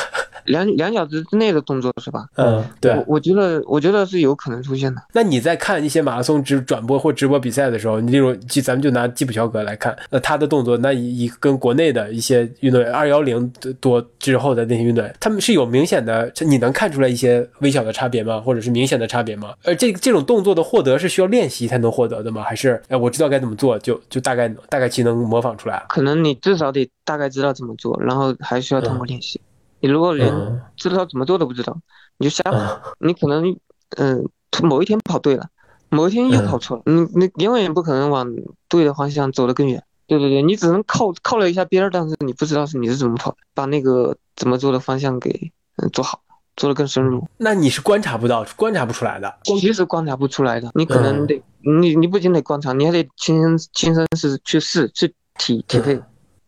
[0.45, 2.27] 两两小时之内的动作是吧？
[2.37, 5.03] 嗯，对，我我觉得我觉得是有可能出现的。
[5.13, 18.41] 那你在看一些马拉松直转播或直播比赛的时候，你例如，就咱们就拿基普乔格来看，那他的动作，那以跟国内的一些运动员二幺零多之后的那些运动员，他们是有明显的，你能看出来一些微小的差别吗？
[18.41, 19.55] 或者是明显的差别吗？
[19.65, 22.43] 而这这种动作的获得是需要练习才能获得的吗？
[22.43, 25.85] 还是哎，我知道该怎么做，就就大概大概其能模仿出来？
[25.89, 29.41] 可能你至少得大概知道怎么做，然后还需要通过练习。
[29.85, 30.33] 你如果连
[30.77, 31.77] 知道怎么做都不知道，
[32.17, 33.55] 你就瞎跑，你可能
[33.99, 34.27] 嗯
[34.63, 35.47] 某一天跑对了，
[35.91, 38.35] 某一天又跑错了，你你永远不可能往
[38.69, 39.85] 对的方向走得更远。
[40.07, 46.21] 对对对，你只能靠靠了一下边儿，但是你不知道是你是怎么跑的，把那个怎么做的方向给嗯做好。
[46.57, 49.39] 做的更深入，那你是观察不到、观察不出来的。
[49.43, 51.43] 其实观察不出来的，你可能得
[51.81, 56.01] 你你不仅得观察，你还得亲身亲身是去试去体体会，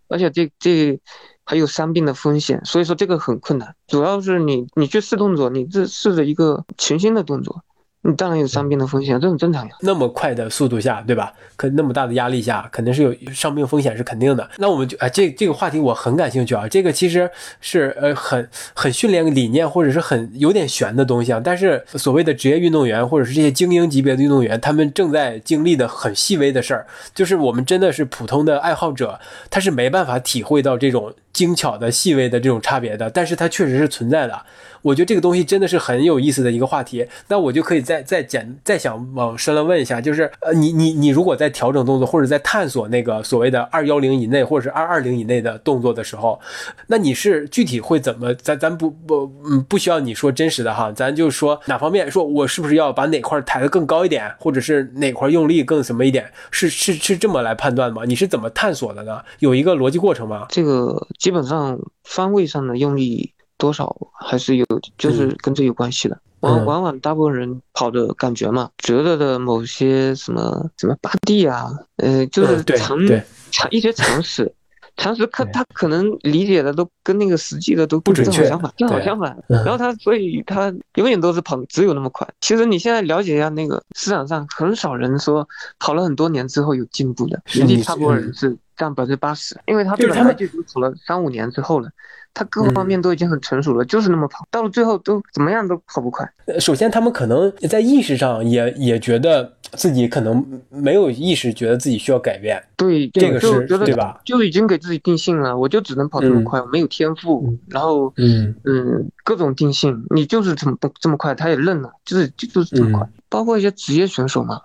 [0.07, 0.97] 而且这这
[1.47, 3.75] 还有伤病的风险，所以说这个很困难。
[3.87, 7.63] 主要是你你去试动作，你这试着一个全新的动作。
[8.09, 9.75] 你当然有伤病的风险，这很正常呀。
[9.81, 11.33] 那么快的速度下，对吧？
[11.57, 14.49] 可那么大的压力下，肯定是有伤病风险，是肯定的。
[14.59, 16.69] 那我们就啊，这这个话题我很感兴趣啊。
[16.69, 17.29] 这个其实
[17.61, 21.41] 是呃很很训练理念，或者是很有点悬的东西啊。
[21.43, 29.19] 但是所谓的职业运动员，或者是这些精英级别的运动员，他们正在经历的很细微的事儿，就是我们真的是普通的爱好者，
[29.51, 33.09] 他是没办法体会到这种精巧的细微的这种差别的。
[33.11, 34.41] 但是它确实是存在的。
[34.83, 46.39] 我觉得这个东西真的是很有意思的一个话题，那我就可以再再简再想往深了问一下，就是呃，你你你如果在调整动作或者在探索那个所谓的二幺零以内或者是二二零以内的动作的时候，
[46.89, 48.35] 那你是具体会怎么？
[48.35, 56.31] 咱咱不不嗯不需要你说真实的哈，咱就说哪方面，说我是不是要把哪块抬得更高一点，或者是哪块用力更什么一点？
[56.51, 58.03] 是是是这么来判断吗？
[58.05, 59.23] 你是怎么探索的呢？
[59.39, 60.47] 有一个逻辑过程吗？
[60.49, 63.33] 这个基本上方位上的用力。
[63.59, 64.67] 多少还是有，
[64.99, 66.19] 就是跟这有关系的。
[66.41, 72.99] 往往往大部分人跑的感觉嘛，觉得的某些什么什么八地啊，呃，就是常
[73.51, 74.55] 常一些常识，
[74.97, 79.37] 常识可他可能理解的都跟那个实际的都不准确，相反，正好相反。
[79.49, 82.29] 然后他所以他永远都是跑只有那么快。
[82.43, 85.49] 其实你现在了解一下那个市场上很少人说
[85.81, 91.89] 跑了很多年之后有进步的，实际差不多人是占百分之八十，因为他本来就跑了三五年之后了。
[92.37, 96.31] 他各方面都已经很成熟了，就是那么跑，到了最后都怎么样都跑不快。
[96.61, 102.63] 首先，他们可能在意识上也也觉得自己可能没有意识，觉得自己需要改变。
[102.77, 104.21] 对，这个是对吧？
[104.27, 107.57] 就已经给自己定性了，我就只能跑这么快，我没有天赋。
[107.69, 113.09] 然后，嗯嗯，各种定性，你就是这么这么快，他也认了，就是就就是这么快。
[113.31, 114.61] 包括一些职业选手嘛，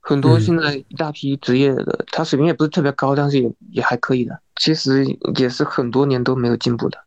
[0.00, 4.38] 很多现在一大批职业的，他水平也不是特别高，但是也也还可以的。
[4.54, 5.04] 其实
[5.36, 6.98] 也是很多年都没有进步的。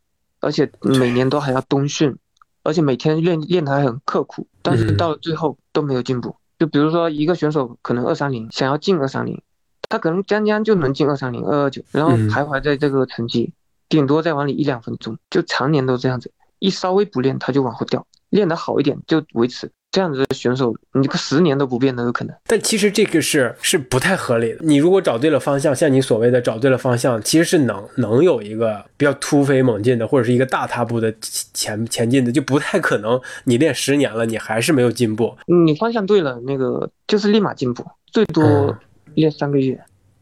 [0.42, 2.14] 而且每年都还要冬训，
[2.62, 6.36] 而且每天练练的还很刻苦，但是到了最后都没有进步。
[6.58, 9.40] 就比如说一个选手可能二三零，想要进二三零，
[9.88, 13.52] 他可能将将就能进二三零、二二九，然后徘徊在这个成绩，
[13.88, 19.70] 顶多再往里一两分钟，就常年都这样子，一稍微不练他就往后掉，练得好一点就维持。
[19.92, 22.34] 这样子的选手，你个十年都不变都有可能。
[22.46, 24.58] 但其实这个是是不太合理的。
[24.62, 33.20] 你如果找对了方向，像你所谓的找对了方向，其实是能能有一个比较突飞猛进的，或者是一个大踏步的前前进的，就不太可能。
[33.44, 35.36] 你练十年了，你还是没有进步。
[35.46, 38.74] 你方向对了，那个就是立马进步，最多
[39.12, 39.78] 练三个月，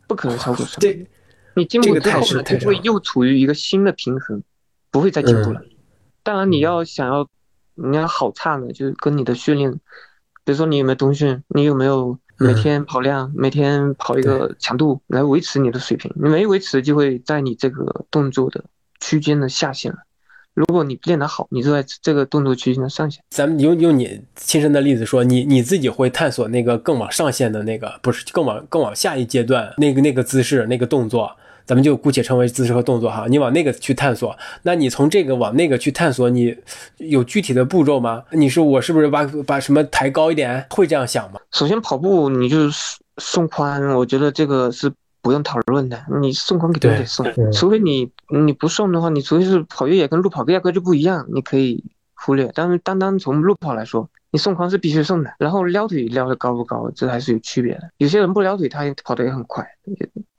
[0.09, 1.07] 不可能超过三个月。
[1.55, 4.43] 你进步之后呢，就会又处于一个新的平衡，
[4.91, 5.63] 不会再进步了。
[6.25, 7.29] 当然，你要想要。
[7.83, 9.73] 你要好差呢，就是跟你的训练，
[10.45, 16.13] 比如说你有没有冬训，你有没有每天跑量，每天跑一个强度来维持你的水平。
[16.15, 18.65] 你没维持，就会在你这个动作的
[19.01, 19.99] 区间的下限了。
[20.53, 23.23] 如果你练得好，你就在这个动作区间的上限。
[23.31, 31.31] 咱们用用你亲身的例子说，你你自己会探索那个更往上限的那个，不是更往更往下一阶段那个那个姿势那个动作。
[31.65, 36.57] 咱们就姑且称为姿势和动作哈，你往那个去探索，那你从这个往那个去探索，你
[36.97, 38.23] 有具体的步骤吗？
[38.33, 40.67] 你说我是不是把把什么抬高一点？
[40.71, 41.41] 会这样想吗？
[41.53, 44.93] 首先跑步你就是送宽，我觉得这个是
[45.23, 51.85] 不用讨论的，你送宽肯定得送，除非你你不送的话，你除非是跑越野跟路跑压根就不一样，你可以
[52.21, 52.51] 忽略。
[52.55, 57.91] 但是单单从路跑来说，你送宽是必须送的，然后撩腿撩的高不高，这还是有区别的。
[57.97, 59.67] 有些人不撩腿，他也跑得也很快。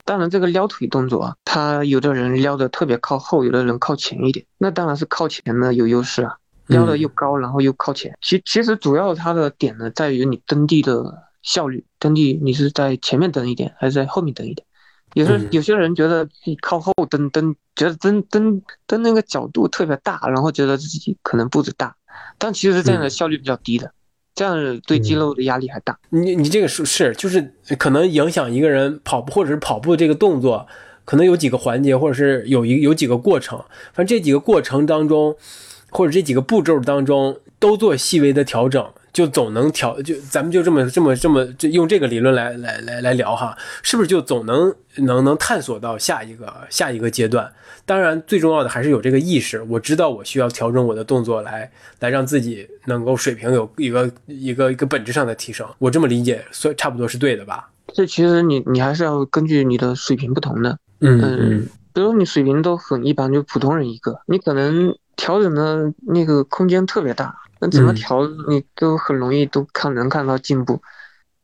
[0.04, 8.12] 当然，这个撩腿动作啊，他有的人撩的特别靠后，有的人靠前一点，那当然是靠前的有优势啊，撩的又高，然后又靠前。
[8.20, 11.04] 其其实主要它的点呢，在于你蹬地的
[11.42, 14.66] 效率，蹬地你是在前面蹬一点，还是在后面蹬一点？
[15.14, 21.94] 有时有些人觉得你靠后蹬蹬，觉得蹬蹬蹬那个角度特别大，然后觉得自己可能步子大，
[22.38, 23.92] 但其实这样的效率比较低的。
[24.34, 25.98] 这样对肌肉的压力还大。
[26.08, 30.66] 你你这个是是就是可能影响一个人跑步或者是跑步这个动作，
[31.04, 33.58] 可能有几个环节，或者是有一有几个过程。
[33.92, 35.36] 反正这几个过程当中，
[35.90, 47.52] 或者这几个步骤当中，都做细微的调整，就总能调，就咱们就这么这么这么就用这个理论来来来来聊哈，是不是就总能能能探索到下一个下一个阶段？
[47.84, 55.66] 当然，最重要的还是有这个意识，我知道我需要调整我的动作来来让自己能够水平有一个一个一个本质上的提升。
[55.78, 57.68] 我这么理解，所差不多是对的吧？
[57.92, 67.38] 这其实你你还是要根据你的水平不同的，嗯嗯，比如你水平都很一般，就普通人一个，你可能调整的那个空间特别大。
[67.60, 70.82] 那怎么调，你都很容易都看能看到进步，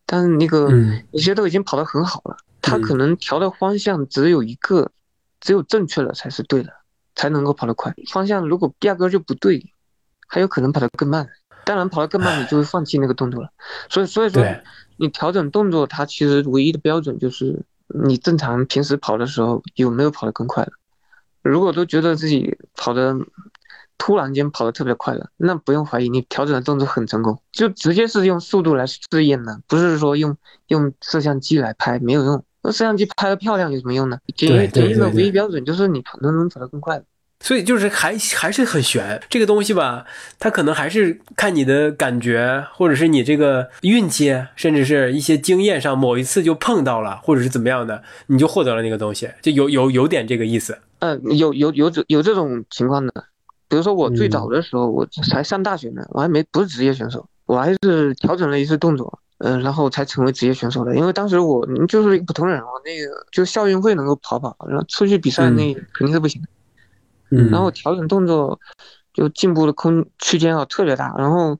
[0.04, 0.68] 但是那个
[1.12, 4.90] 有些都已经跑得很好了，他可能调的方向只有一个，
[5.38, 6.72] 只有正确了才是对的，
[7.14, 7.94] 才能够跑得快。
[8.10, 9.64] 方向如果压根就不对，
[10.26, 11.28] 还有可能跑得更慢。
[11.64, 13.50] 当然跑得更慢，你就会放弃那个动作了。
[13.88, 14.44] 所以所以说，
[14.96, 20.72] 你调整动作，它其实唯一的标准就是你正常平时跑的时候有没有跑得更快了。
[21.42, 23.16] 如果都觉得自己跑的。
[23.98, 30.36] 突然间跑得特别快了，那不用怀疑，你调整的动作很成功，就直接是用速度来试验的，不是说用
[30.68, 32.42] 用摄像机来拍没有用。
[32.62, 34.18] 那摄像机拍的漂亮有什么用呢？
[34.34, 37.02] 检验检验的唯一标准就是你能不能跑得更快。
[37.40, 40.04] 所以就是还还是很悬，这个东西吧，
[40.40, 50.76] 它可能还是看你的感觉，或者是你这个运气，甚至是一些经验上某一次就碰到了，或者是怎么样的，你就获得了那个东西，就有有有点这个意思。
[50.98, 53.12] 嗯，有有有这有这种情况的。
[53.68, 60.96] 比如说我最早的时候，我才上大学呢，我还没不是职业选手，我还是调整了一次动作，嗯，然后才成为职业选手的。
[60.96, 66.42] 因为当时我就是一个普通人，我那个就校运会能够跑跑，然后出去比赛那肯定是不行。
[67.30, 68.58] 嗯，然后调整动作
[69.12, 71.58] 就进步的空区间啊特别大，然后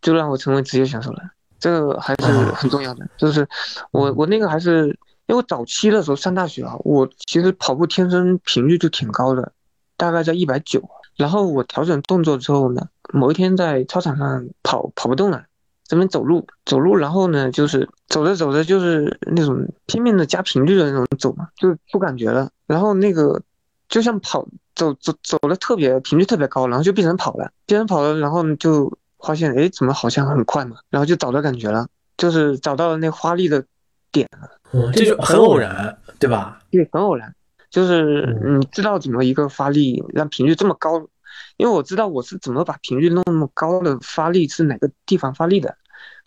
[0.00, 1.22] 就让我成为职业选手了。
[1.60, 3.46] 这个还是很重要的，就是
[3.90, 4.86] 我我那个还是
[5.26, 9.52] 因为我早期的时候上大学啊，我其实跑步天生频率就挺高的，
[9.98, 10.82] 大概在一百九。
[11.16, 15.44] 然后我调整动作之后呢，某一天在操场上跑跑不动了，
[15.86, 22.50] 这边走路走路，然后呢就是走着走着就是那种拼命的加频率的那种走嘛，就不感觉了。
[22.66, 23.42] 然后那个
[23.88, 33.64] 就像跑走走走的特别频率特别高，然后就变成跑了，变成跑了，然后就发现哎怎么好像很快嘛，然后就找到感觉了，就是找到了那发力的
[34.10, 34.48] 点了。
[34.94, 36.62] 这就很偶然，对吧？
[36.70, 37.34] 对，很偶然。
[37.72, 41.08] 就是你知道怎么一个发力让频率这么高，
[41.56, 45.74] 因为我知道我是怎么把频率弄那么高的发力是哪个地方发力的，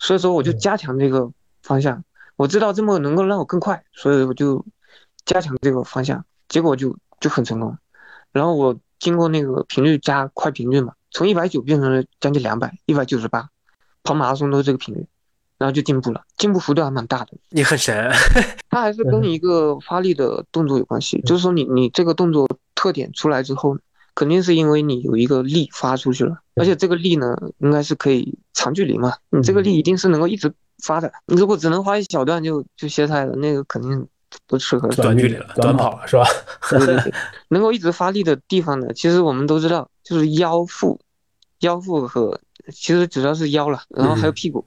[0.00, 1.30] 所以说我就加强这个
[1.62, 2.02] 方向。
[2.34, 4.66] 我知道这么能够让我更快，所以我就
[5.24, 7.78] 加强这个方向，结果就就很成功。
[8.32, 13.48] 然后我经过那个频率加快频率嘛，从一百九变成了将近两百，一百九十八，
[14.02, 15.06] 跑马拉松都是这个频率。
[15.58, 17.28] 然后就进步了，进步幅度还蛮大的。
[17.50, 18.12] 你很神，
[18.68, 21.20] 它还是跟一个发力的动作有关系。
[21.22, 23.76] 就是说，你你这个动作特点出来之后，
[24.14, 29.14] 肯定是因为你有一个力发出去了，而且这个力呢，应该是可以长距离嘛。
[29.30, 30.52] 你这个力一定是能够一直
[30.84, 31.10] 发的。
[31.26, 34.06] 你如果只能发一小段就就歇菜了，那个肯定
[34.46, 36.24] 不适合短距离了，短跑了是吧？
[36.68, 37.14] 对对对，
[37.48, 41.00] 能够一直发力的地方呢，其实我们都知道，就是腰腹、
[41.60, 42.38] 腰腹和
[42.72, 44.62] 其实主要是腰了，然后还有屁股。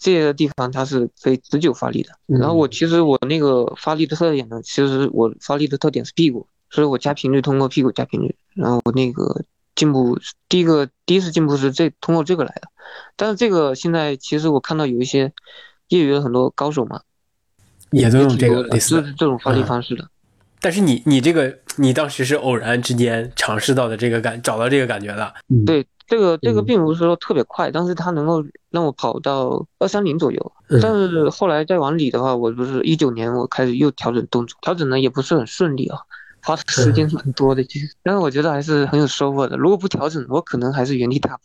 [0.00, 2.08] 这些地方它是可以持久发力的。
[2.26, 9.44] 然后我其实我那个发力的特点呢，其实我发力的特点是屁股，所以我加频率通过屁股加频率，然后我那个
[9.76, 12.68] 进步第一个第一次进步是这通过这个来的。
[13.14, 15.32] 但是这个现在其实我看到有一些
[15.88, 17.02] 业余的很多高手嘛，
[17.90, 20.08] 也都用这个类似这种发力方式的。
[20.62, 25.34] 但是你你这个你当时是偶然之间尝试到的这个感找到这个感觉的，
[25.66, 25.86] 对。
[26.10, 30.52] 这个这个并不是说特别快，但是它能够让我跑到二三零左右。
[30.82, 35.98] 但是后来再往里的话，我不是一九年我开始又调整动作，调整呢也不是很顺利啊，
[36.42, 37.94] 花的时间蛮多的其实。
[38.02, 39.56] 但是我觉得还是很有收获的。
[39.56, 41.42] 如果不调整，我可能还是原地踏步。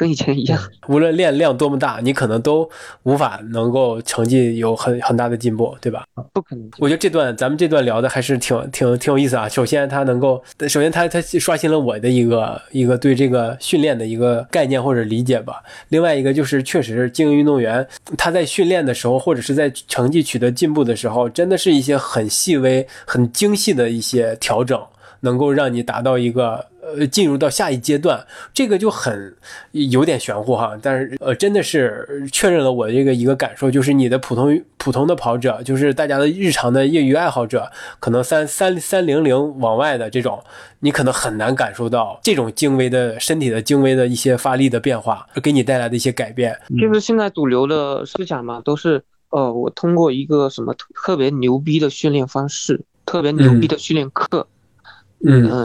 [0.00, 0.58] 跟以前一样，
[0.88, 2.66] 无论练量多么大，你可能都
[3.02, 6.06] 无法能够成绩有很很大的进步，对吧？
[6.32, 6.70] 不可能。
[6.78, 9.46] 我觉得这段咱们这段聊的还是挺挺挺有意思啊。
[9.46, 15.62] 首先，他能够，首先他他刷新了我的一个一个对这个训练的一个概念或者理解吧。
[15.90, 17.86] 另外一个就是，确实精英运动员
[18.16, 24.80] 他在训练的时候，或者是在成绩取得进步的时候，真的是一些很细微、很精细的一些调整，
[25.20, 26.66] 能够让你达到一个。
[26.82, 29.36] 呃，进入到下一阶段，这个就很
[29.70, 30.76] 有点玄乎哈。
[30.80, 40.42] 但是，呃，真的是确认了我这个一个感受，就是你的普通普通的跑者，就是大家的日常的业余爱好者，可能三三三零零往外的这种，
[40.80, 46.58] 你可能很难感受到这种精微的身体的精微的一些发力的变化，给你带来的一些改变。
[46.80, 54.46] 就是现在主流的思想嘛，都是呃，我通过一个什么特别牛逼的训练方式，特别牛逼的训练课。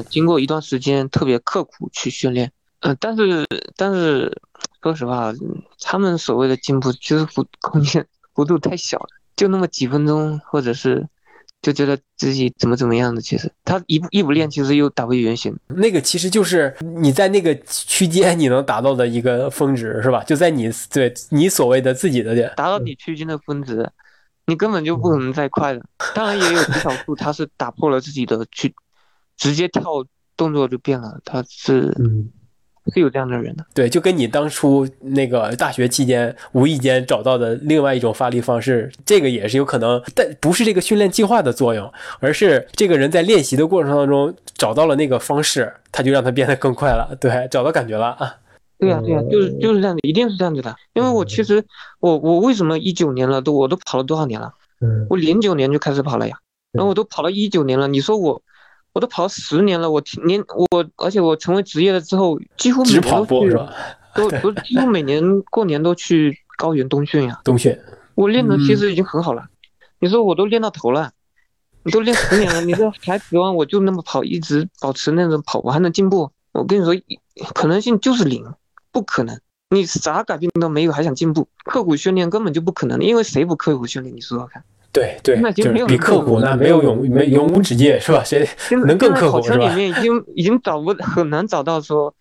[0.10, 2.52] 经过一段时间特别刻苦去训练，
[2.82, 4.42] 嗯，但是但是
[4.82, 5.34] 说实话，
[5.82, 11.08] 他们所谓的进步，其实幅空间 幅度太小了，就那么几分钟，或者是。
[11.62, 15.58] 就觉得自己怎么怎么样的，其实他一步一不练，其实又打回原形。
[15.70, 20.24] 那个其实就是你在那个区间你能达到的一个峰值，是吧？
[20.26, 23.90] 就在你对你所谓的自己的点，达到你区间的峰值，
[24.46, 25.82] 你根本就不可能再快了。
[26.14, 28.76] 当然也有极少数，他是打破了自己的去，
[29.38, 29.84] 直接跳
[30.38, 32.30] 动作就变了，他是嗯。
[32.94, 48.36] 是有这样的人的，对，就跟你当初那个大学期间无意间找到的另外一种发力方式，这个也是有可能，但不是这个训练计划的作用，而是这个人在练习的过程当中找到了那个方式，他就让他变得更快了，对，找到感觉了啊。
[48.78, 50.76] 对呀，对呀，就是就是这样子，一定是这样子的。
[50.94, 51.66] 因为我其实
[52.00, 54.54] 我我为什么一九年了都我都跑了多少年了？
[54.82, 56.38] 嗯，我零九年就开始跑了呀，
[56.72, 58.44] 然后我都跑了一九年了，你说我。
[58.96, 63.54] 我都跑十年了，我年我而且我成为职业了之后，几乎每年都去，
[64.16, 67.42] 都不是几乎每年过年都去高原冬训呀。
[67.44, 67.78] 冬训，
[68.16, 69.48] 我练的其实已经很好了。
[70.00, 71.12] 你说我都练到头了，
[71.84, 76.32] 你都练十年了，你这还指望我就那么跑，一直保持那种跑，我还能进步？
[76.54, 76.96] 我跟你说，
[77.54, 78.46] 可能性就是零，
[78.94, 79.38] 不可能。
[79.72, 81.50] 你啥改变都没有，还想进步？
[81.66, 84.16] 刻苦训练根本就不可能，因为谁不刻苦训练？
[84.16, 84.64] 你说说看。
[84.96, 88.24] 对对，就是比刻苦那没有永没永无止境，是吧？
[88.24, 88.48] 谁
[88.88, 89.68] 能更刻苦是吧？
[89.68, 92.16] 里面已经已经找不很难找到说。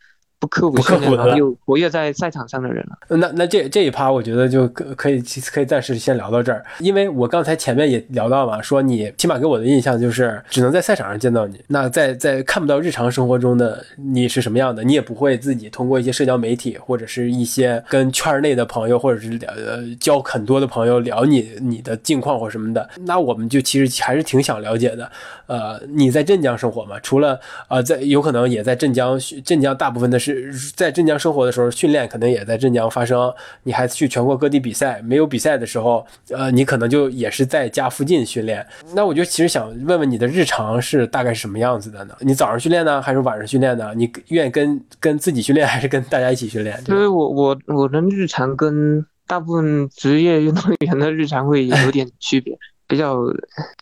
[0.45, 3.16] 不刻苦训练的，有活跃在赛场上的人了。
[3.16, 22.86] 那那这这一趴，我觉得就可可以可以暂时先聊到这儿，因为我刚才前面也聊到嘛，说你起码给我的印象就是只能在赛场上见到你，那在在看不到日常生活中的你是什么样的，你也不会自己通过一些社交媒体或者是一些跟圈内的朋友或者是呃交很多的朋友聊你你的近况或什么的。
[23.07, 25.11] 那我们就其实还是挺想了解的。
[25.47, 27.01] 呃，你在镇江生活嘛？
[27.01, 30.34] 除了呃在有可能也在镇江，镇江大部分的是。
[30.76, 33.32] 在镇江生活的时候，训练可能也在镇江发生。
[33.62, 38.66] 你还去全国各地比赛，没有比赛的时候，呃，你可能就也是在家附近训练。
[38.95, 42.14] 那我就其实想问问你的日常是大概是什么样子的呢？
[42.20, 43.93] 你早上训练呢，还是晚上训练呢？
[43.95, 46.78] 你愿意跟跟自己训练，还是跟大家一起训练？
[46.89, 52.59] 因为我我我的日常跟大部分职业运动员的日常会有点区别。
[52.87, 53.18] 比较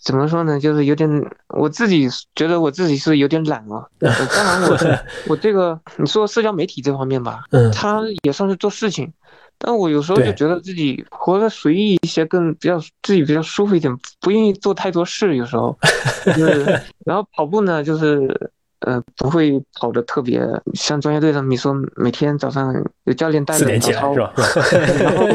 [0.03, 0.61] 怎么说呢？
[0.61, 1.09] 就是有点，
[1.49, 3.89] 我自己觉得我自己是有点懒了。
[3.99, 4.99] 当然，我
[5.29, 9.13] 我这个你说社交媒体这方面吧，嗯，他也算是做事情，
[9.59, 15.37] 但我有时候就觉得自己活得随意一些，更比较自己比较舒服一点，不愿意做太多事。
[15.37, 15.77] 有时候，
[16.37, 16.65] 就是
[17.05, 20.41] 然后跑步呢，就是呃不会跑的特别
[20.75, 22.73] 像专业队的，你说每天早上
[23.05, 25.27] 有教练带着早操，然后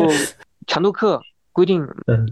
[0.68, 1.22] 强度课。
[1.58, 1.88] 规定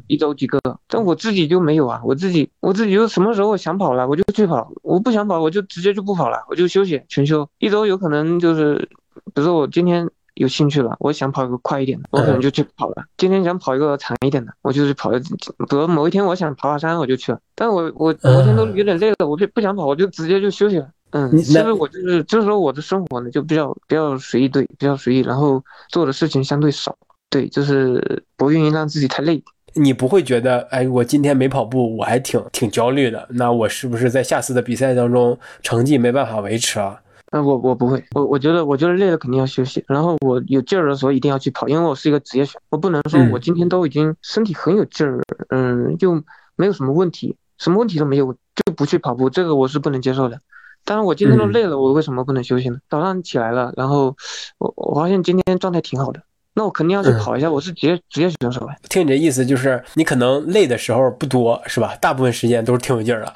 [0.05, 7.49] 一周几个，但我自己就没有啊，我自己我自己就什么时候想跑了我就去跑，我不想跑我就直接就不跑了，我就休息全休。
[7.57, 8.87] 一周有可能就是，
[9.33, 13.03] 比如说我今天有兴趣了，我想跑一个快一点的，我可能就去跑了。
[13.17, 15.09] 今天想跑一个长一点的，我就去跑。
[15.09, 17.39] 比如某一天我想爬爬山，我就去了。
[17.55, 20.87] 但我我昨天都有点累了，我就不想跑，我就直接就休息了。
[21.09, 26.95] 嗯，其实我就是就是说我的生活呢就比较比较随意，对，比较随意，然后做的事情相对少。
[27.35, 29.43] 对，就是不愿意让自己太累。
[29.73, 33.27] 你不会觉得，哎，我今天没跑步，我还挺挺焦虑的。
[33.31, 36.97] 那我是不是在下次的比赛当中成绩没办法维持啊？
[37.33, 39.83] 那，我我不会，我我觉得我觉得累了肯定要休息。
[39.85, 46.23] 然后我有劲儿的时候一定要去跑，因为我是一个职业选手我不能说我今天都已经身体很有劲儿，嗯，又
[46.55, 50.39] 没有什么问题，什么问题都没有就不去跑步，这个我是不能接受的。
[50.85, 52.77] 当然我今天都累了，我为什么不能休息呢？
[52.89, 54.15] 早上起来了，然后
[54.57, 56.21] 我我发现今天状态挺好的。
[56.57, 58.73] 那我肯定要去跑一下，我是职业职业选手呗。
[58.89, 61.93] 听你这意思，就是你可能累的时候不多，是吧？
[61.99, 63.33] 大部分时间都是挺有劲儿的。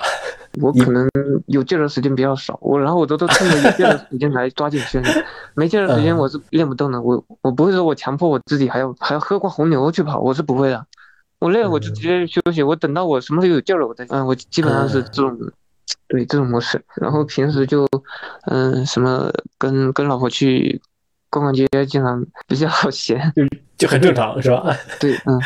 [0.62, 1.08] 我可能
[1.48, 7.02] 有劲儿的时间比较少，我然后我都都趁着有劲儿的时间来抓紧训练， 没劲儿的时间我是练不动的。
[7.02, 10.86] 我我不会说我强迫我自己还要还要喝罐红牛去跑，我是不会的。
[11.40, 15.38] 我累了我就直接休息，我等到我什么时候有劲儿了我再嗯，我基本上是这种
[16.08, 16.82] 对这种模式。
[16.96, 17.86] 然后平时就
[18.46, 20.82] 嗯什么跟跟老婆去。
[21.30, 23.44] 逛逛街经常比较 闲，就
[23.78, 24.76] 就很正常，是吧？
[25.00, 25.40] 对，嗯，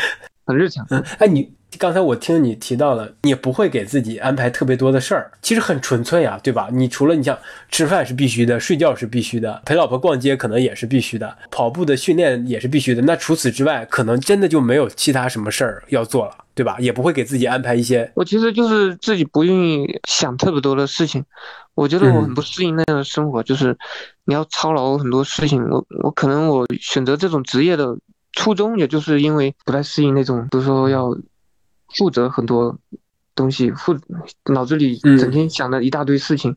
[0.44, 0.86] 很日常。
[0.90, 6.68] 嗯哎，你刚才我听你提到了，你也不会给自己安排特别多的事儿，其实很纯粹呀，对吧？
[6.70, 7.36] 你除了你像
[7.68, 13.02] 吃饭是必须的，睡觉是必须的，陪老婆逛街可能也是必须的，跑步的训练也是必须的。
[13.02, 16.76] 那除此之外，可能真的就没有其他什么事儿要做了，对吧？
[16.78, 18.08] 也不会给自己安排一些。
[18.14, 21.24] 我其实就是自己不愿意想特别多的事情。
[21.74, 23.76] 我觉得我很不适应那样的生活，就是
[24.26, 25.60] 你要操劳很多事情。
[25.68, 27.96] 我我可能我选择这种职业的
[28.34, 31.16] 初衷，也就是因为不太适应那种，比如说要
[31.96, 32.76] 负责很多
[33.34, 33.96] 东西，负
[34.52, 36.56] 脑子里整天想的一大堆事情，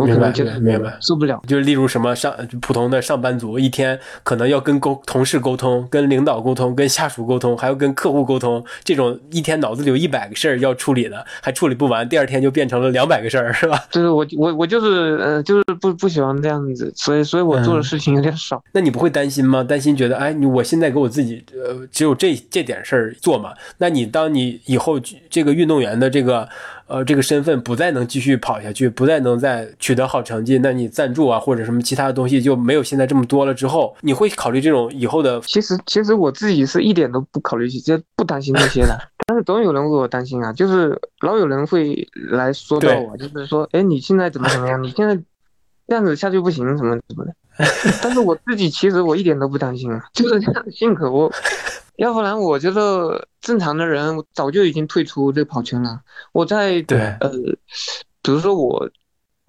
[0.00, 1.42] 我可能就明白受不了。
[1.46, 13.84] 就例如什么上普通的上班族，一天可能要跟沟同事沟通、跟领导沟通、跟下属沟通，还要跟客户沟通，这种一天脑子里有一百个事儿要处理的，还处理不完，第二天就变成了两百个事儿，是吧？
[13.90, 18.62] 就是我我我就是呃就是不不喜欢这样子，所以所以我做的事情有点少。
[18.72, 19.62] 那你不会担心吗？
[19.62, 23.52] 担心觉得哎，你我现在给我自己呃只有这这点事儿做嘛？
[23.78, 24.98] 那你当你以后
[25.28, 26.48] 这个运动员的这个。
[26.90, 33.54] 呃，这个身份不再能继续跑下去，不再能再取得好成绩，那你赞助啊或者什么其他的东西就没有现在这么多了。
[33.54, 35.40] 之后你会考虑这种以后的？
[35.42, 38.98] 其实其实我自己是一点都不考虑这些，不担心这些的。
[39.24, 44.82] 但是总有人为我担心啊，就是老有人会来说到我，就是说，哎，你现在怎么怎么样？
[44.82, 45.14] 你现在
[45.86, 47.32] 这样子下去不行，什么什么的。
[48.02, 51.30] 但是我自己其实我一点都不担心啊，就是这样的性格我。
[51.96, 56.00] 要不然，我觉得正常的人早就已经退出这跑圈了。
[56.32, 57.30] 我在对呃，
[58.22, 58.88] 比如说我，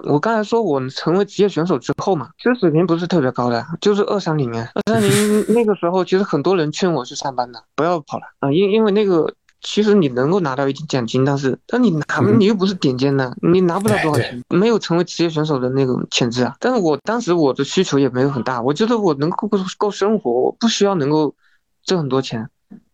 [0.03, 4.69] 我刚才说我成为职业选手之后嘛，其实水平不是特别高的，就是二三零啊。
[4.73, 16.55] 二三零 那个时候，其实很多人劝我去上班的，不要跑了啊，因因为那个其实你能够拿到一些奖金，但是但你拿你又不是顶尖的，你拿不了多少钱，没有成为职业选手的那种潜质啊。
[16.59, 21.33] 但是我当时我的需求也没有很大，我觉得我能够够够生活，我不需要能够。
[21.83, 22.47] 挣很多钱，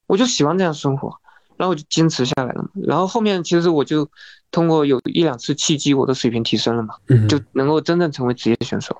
[0.06, 1.14] 我就喜欢这样生活，
[1.58, 2.70] 然后我就坚持下来了嘛。
[2.88, 4.10] 然后后面其实我就
[4.50, 6.96] 通过有一两次契机，我的水平提升了嘛，
[7.28, 8.96] 就能够真正成为职业选手。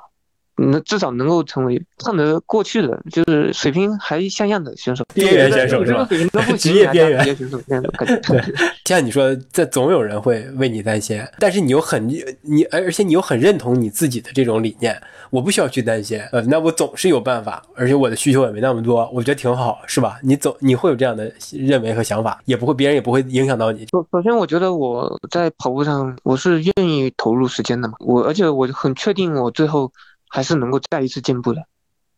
[0.60, 6.08] 那至少能够成为看得过去的，就是水平还像样的选手，边缘选手是吧？
[6.58, 8.16] 职业边缘选手这样的感觉。
[8.22, 8.42] 对，
[8.86, 15.00] 像你说，这总有人会为你担心，但是你又很你，而且你又很认同你自己的这种理念。
[15.30, 20.18] 我不需要去担心，呃，那我总是有办法，而且我的需求也没那么多，我觉得挺好，是吧？
[20.24, 23.86] 你总你会有这样的认为和想法，也不会别人也不会影响到你。
[23.92, 29.92] 首首先，我觉得我在跑步上我是愿意投入时间的嘛，我而且我很确定我最后。
[30.28, 31.66] 还是能够再一次进步的，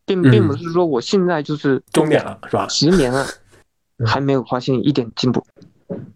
[0.05, 2.68] 并并不是说我现在就是终点了，是吧？
[2.68, 3.26] 十年了，
[4.05, 5.45] 还没有发现一点进步。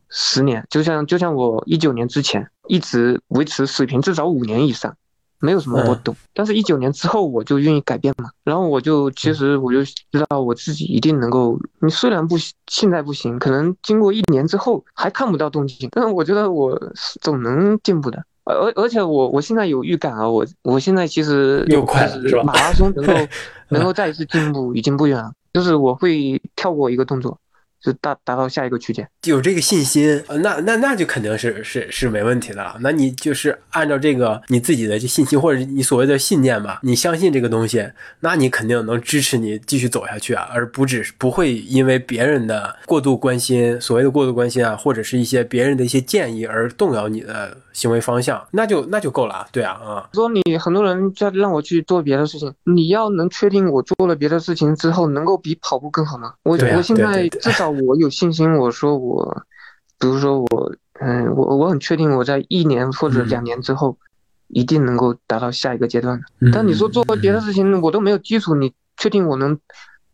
[0.10, 4.96] 十年，就像就像我一九年之前一直维持水平至少五年以上，
[5.40, 6.16] 没有什么波动。
[6.34, 11.60] 但是，一九年之后我就愿意改变嘛，然后我就其实我就知道我自己一定能够。
[11.80, 12.38] 你虽然不
[12.68, 16.80] 现在不行，可能经过一年之后还看不到动静，但是我觉得我
[17.22, 18.24] 总能进步的。
[18.46, 22.44] 而而且我我现在有预感啊，我我现在其实又快了，是吧？
[22.44, 23.14] 马拉松能够
[23.70, 25.32] 能够再一次进步，已经不远了。
[25.54, 27.38] 就是我会跳过一个动作。
[27.84, 32.78] 就达达到下一个区间，有这个信心，那那那就肯定是是是没问题的了。
[32.80, 37.86] 那你就是按照这个你自己的这信心，或者你所谓的信念吧，你相信这个东西，
[38.22, 49.48] 那你肯定能支持你继续走下去啊，而不只不会因为别人的过度关心，所谓的过度关心啊，或者是一些别人的一些建议而动摇你的行为方向，那就那就够了啊。
[49.52, 56.34] 对啊，啊，说你很多人在让我去做别的事情，你要能确定我做了别的事情之后能够比跑步更好吗？
[56.44, 57.73] 我我现在至少。
[57.82, 59.46] 我有信心，我说我，
[60.00, 63.98] 比如说我，嗯，我我很确定我在一年或者两年之后，
[64.48, 66.22] 一定能够达到下一个阶段。
[66.52, 69.60] 但你说做别的事情，我都没有基础，你确定我能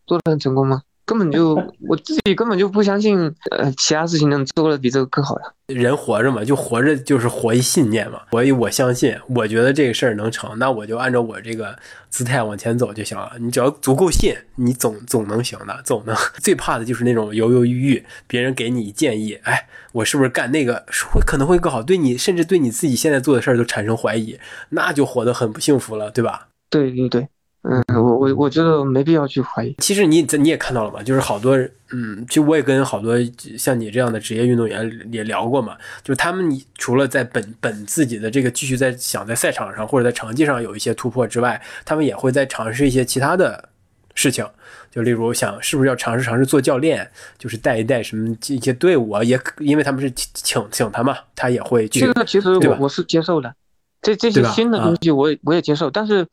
[0.06, 0.82] 做得很成功吗？
[1.10, 1.56] 根本就
[1.88, 3.18] 我自己根本就不相信，
[3.50, 5.46] 呃，其他事情能做的比这个更好呀。
[5.66, 8.20] 人活着嘛，就活着就是活一信念嘛。
[8.30, 11.76] 所以我相信，我觉得这个事儿能成，那我就按照我这个
[12.10, 13.32] 姿态往前走就行了。
[13.40, 16.14] 你只要足够信，你总总能行的，总能。
[16.38, 21.82] 最怕的就是那种犹犹豫豫，别人给你建议，哎，我是不是干那个会可能会更好？
[21.82, 24.38] 对你甚至对你自己现在做的事儿都产生怀疑，
[24.68, 26.46] 那就活得很不幸福了，对吧？
[26.70, 27.28] 对对对。
[27.62, 29.76] 嗯，我我我觉得没必要去怀疑。
[29.80, 31.58] 其实你你也看到了嘛，就是好多，
[31.90, 33.16] 嗯，其实我也跟好多
[33.58, 43.68] 像你这样的职业运动员也聊过嘛，就是他们除了在本本自己的这个继续在想在赛场上或者在成绩上有一些突破之外，他们也会在尝试一些其他的
[44.14, 44.46] 事情，
[44.90, 47.06] 就例如想是不是要尝试尝试做教练，
[47.36, 52.00] 就是带一带什么一些队伍啊，也因为他们是请请他嘛，他也会去。
[52.00, 53.54] 这个其实我我是接受的。
[54.02, 56.26] 这这些新的东西我也我也接受，但是，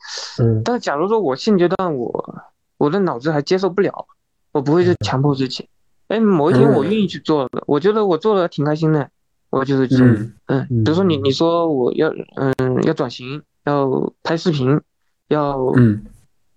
[0.64, 2.44] 但是假如说我现阶段我
[2.78, 4.06] 我的脑子还接受不了，
[4.52, 5.68] 我不会去强迫自己。
[6.08, 9.10] 哎，某一天我愿意去做了，我觉得我做的挺开心的，
[9.50, 14.80] 我就是这种，嗯，比如说你你说我要嗯要转型，要拍视频，
[15.28, 16.06] 要嗯。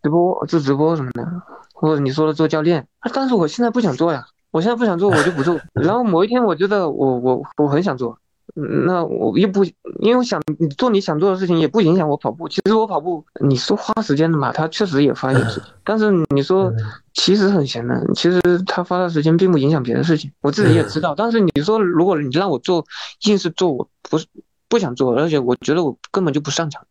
[0.02, 1.28] 直播做直播什么的，
[1.74, 8.16] 或者你说的做教练，但是我现在不想做呀，我现在不想做我就不做， 然后某一天我觉得我我我很想做。
[8.54, 12.48] 那我又不，因为我想你做你想做的事情，也不影响我跑步。
[12.48, 15.68] 其实我跑步，你说花时间的嘛，他确实也花一点时间。
[15.84, 16.72] 但是你说
[17.14, 20.30] 其实很闲的，其实他花的时间并不影响别的事情。
[20.40, 21.14] 我自己也知道。
[21.14, 22.84] 但是你说，如果你让我做，
[23.26, 24.26] 硬是做，我不是
[24.68, 26.82] 不想做，而且我觉得我根本就不擅长。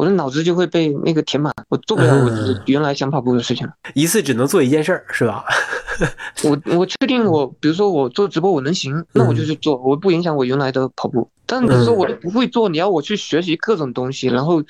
[0.00, 2.30] 我的脑子就会被那个填满，我做不了我
[2.64, 3.72] 原来想跑步的事情了。
[3.92, 5.44] 一次只能做一件事儿，是吧？
[6.42, 11.28] 我我确定我，比如说我做直播我能行，那我就去做，我不影响我原来的跑步。
[11.44, 14.62] 但比如说我都不会做，你要我去学习各种东西，然后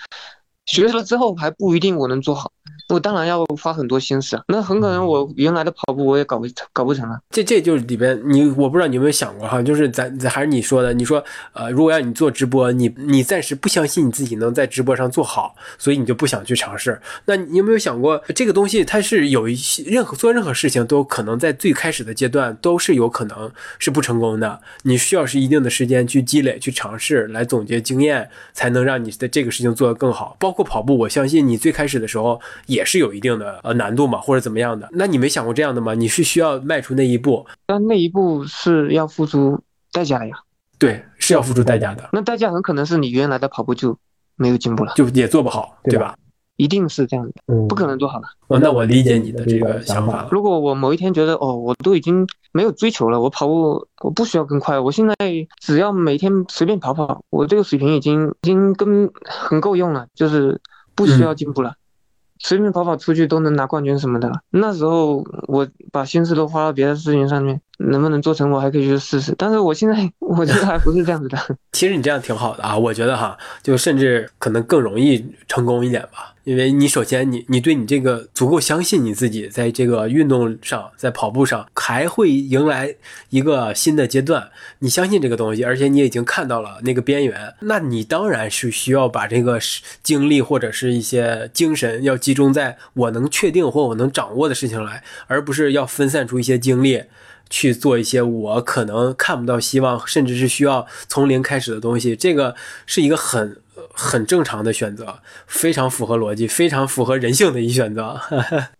[0.70, 2.52] 学了之后还不一定我能做好。
[2.88, 7.16] 我当然要花很多心思啊，那很可能我原来的跑步我也搞不搞不成了。
[7.30, 17.00] 这这就是里边你，我不知道你有没有想过哈，就是咱还是你说的，你说呃，如果要你做直播，你你暂时不相信你自己能在直播上做好，所以你就不想去尝试。
[17.26, 23.48] 那你有没有想过，这个东西它是有一些任何做任何事情都可能在最开始的阶段都是有可能
[23.78, 30.36] 是不成功的，你需要是一定的时间去积累、去尝试、来总结经验，才能让你的这个事情做得更好。
[30.40, 32.80] 包括跑步，我相信你最开始的时候也。
[32.80, 34.88] 也是有一定的呃难度嘛，或者怎么样的？
[34.92, 35.92] 那你没想过这样的吗？
[35.92, 39.60] 你是需要迈出那一步，但那一步是要付出
[39.92, 40.34] 代价的呀。
[40.78, 42.08] 对，是要付出代价的。
[42.10, 43.98] 那代价很可能是你原来的跑步就
[44.36, 46.14] 没有进步了，就也做不好，对吧？
[46.60, 47.32] 一定是这样的，
[47.68, 48.28] 不可能做好了。
[48.48, 50.28] 哦，那我理解你的这个想法了。
[50.30, 55.14] 如果我某一天觉得哦，我都已经没有追求了，我跑步我不需要更快，我现在
[55.58, 60.60] 只要每天随便跑跑，我这个水平已经已经跟很够用了，就是
[60.94, 61.72] 不需要进步了。
[62.38, 69.34] 随便跑跑出去都能拿冠军什么的，那时候我把心思都花到别的事情上面，能不能做成我还可以去试试。
[69.38, 71.38] 但是我现在我觉得还不是这样子的。
[71.72, 76.34] 其实你这样挺好的啊，我觉得哈，就甚至可能更容易成功一点吧。
[76.44, 82.94] 因为你首先你你对你这个足够相信你自己，在这个运动上，在跑步上还会迎来
[83.28, 84.48] 一个新的阶段，
[84.80, 89.60] 你相信这个东西，而且你已经看到了那个边缘，那你当然是需要把这个
[90.02, 97.04] 精力或者是一些精神要集中在我能确定或我能掌握的事情来，而不是要分散出一些精力
[97.50, 102.16] 去做一些我可能看不到希望，甚至是需要从零开始的东西。
[102.16, 102.54] 这个
[102.86, 103.60] 是一个很。
[103.92, 108.18] 很正常的选择，非常符合逻辑，非常符合人性的一选择。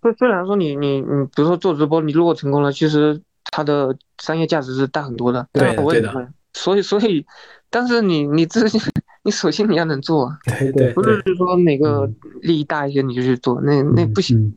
[0.02, 5.46] 虽 虽然说你你你，比如说做直播，你如果成功了，其实它的商业价值是大很多的。
[5.52, 6.28] 对对的。
[6.52, 7.24] 所以所以，
[7.70, 8.78] 但是你你自己，
[9.24, 10.30] 你首先你要能做。
[10.44, 10.92] 对对。
[10.92, 12.08] 不是说哪个
[12.42, 14.54] 利益大一些你就去做，那那不行。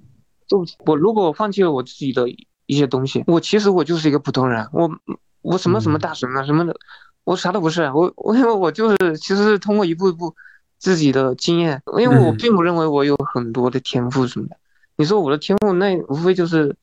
[0.48, 2.28] 就我如果我放弃了我自己的
[2.66, 4.90] 一些东西，我其实我就是一个普通人，我
[5.42, 6.76] 我什么什么大神啊什么的。
[7.24, 10.36] 我啥都不是，我我因为我就是其实是通过一步一步
[10.78, 14.58] 自己的经验，因为我并不认为我有很多的天赋什么的。
[14.96, 16.76] 你说我的天赋，那无非就是。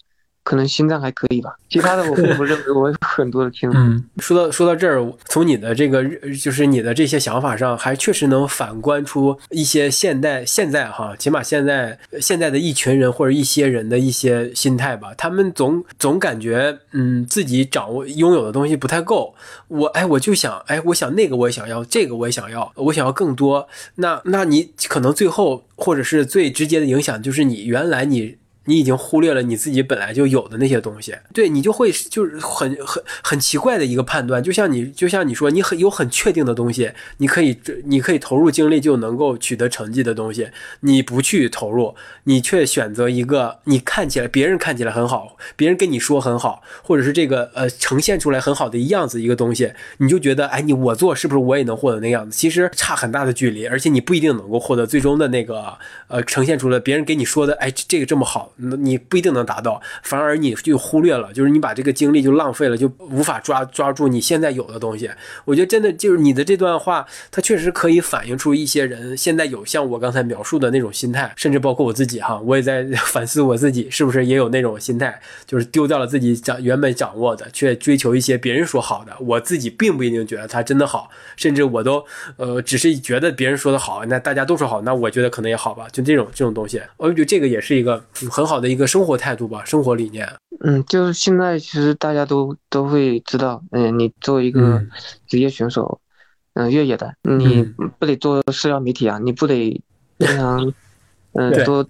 [0.50, 3.78] 可能心脏还可以吧，其他的我并 不认为我有很多的天赋。
[3.78, 6.02] 嗯，说到说到这儿，从你的这个
[6.42, 15.14] 就是你的这些想法上，还确实能反观出一些现代现在哈，起码现在现在的一群人或者一些人的一些心态吧。
[15.16, 19.32] 他们总总感觉嗯自己掌握拥有的东西不太够。
[19.68, 23.68] 我哎我就想哎我想那个我也想要，这个我也想要，我想要更多。
[23.94, 28.40] 那那你可能最后或者是最直接的影响就是你原来你。
[28.66, 40.50] 你已经忽略了你自己本来就有的那些东西，对你就会就是很很很奇怪的一个判断，就像你就像你说，你很有很确定的东西，你可以你可以投入精力就能够取得成绩的东西，
[40.80, 52.36] 你不去投入，你却选择一个你看起来别人看起来很好，别人跟你说很好，或者是这个呃呈现出来很好的样子一个东西，你就觉得哎你我做是不是我也能获得那样子？
[52.36, 55.76] 其实差很大的距离，而且你不一定能够获得最终的那个
[56.08, 58.52] 呃呈现出来别人给你说的哎这个这么好。
[58.62, 65.10] 那你不一定能达到，反而你就忽略了，就是你把这个精力就浪费了，就无法抓抓住你现在有的东西。
[65.44, 82.04] 我觉得真的就是你的这段话，它确实可以反映出一些人现在有像我刚才描述的那种心态，甚至包括我自己哈，我也在 反思我自己是不是也有那种心态，就是丢掉了自己掌原本掌握的，却追求一些别人说好的，我自己并不一定觉得它真的好，甚至我都
[82.36, 88.86] 呃只是觉得别人说的好，那大家都说好，那我觉得可能也好吧，就这种这种东西，我觉得这个也是一个很的一个。
[88.86, 90.28] 生活态度吧，生活理念。
[90.64, 94.82] 嗯，就是现在其实大家都都会知道，嗯，你作为一个
[95.28, 96.00] 职业选手，
[96.54, 97.62] 嗯，越野的，你
[97.98, 99.80] 不得做社交媒体啊，你不得
[100.18, 100.72] 非常，
[101.34, 101.86] 嗯，多，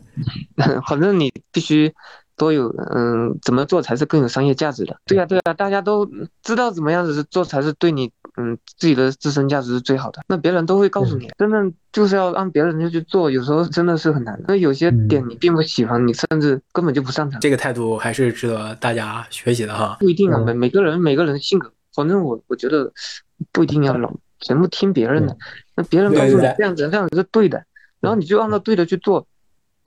[0.87, 1.95] 反正你必须。
[2.37, 4.97] 多有，嗯，怎么做才是更有商业价值的？
[5.05, 6.09] 对呀，对呀，大家都
[6.43, 10.23] 知道怎么样子做才是对你，嗯，自己的自身价值是最好的。
[10.29, 11.59] 那别人都会告诉你，真的
[11.93, 14.45] 就是要让别人就去做，有时候真的是很难的。
[14.49, 17.41] 那有些点你并不喜欢，你甚至根本就不擅长。
[17.41, 19.97] 这个态度还是值得大家学习的哈。
[20.01, 22.93] 不一定啊，每每个人每个人性格，反正我我觉得
[23.53, 25.37] 不一定要老全部听别人的。
[25.75, 27.65] 那别人告诉你这样子这样子是对的，
[28.01, 29.27] 然后你就按照对的去做。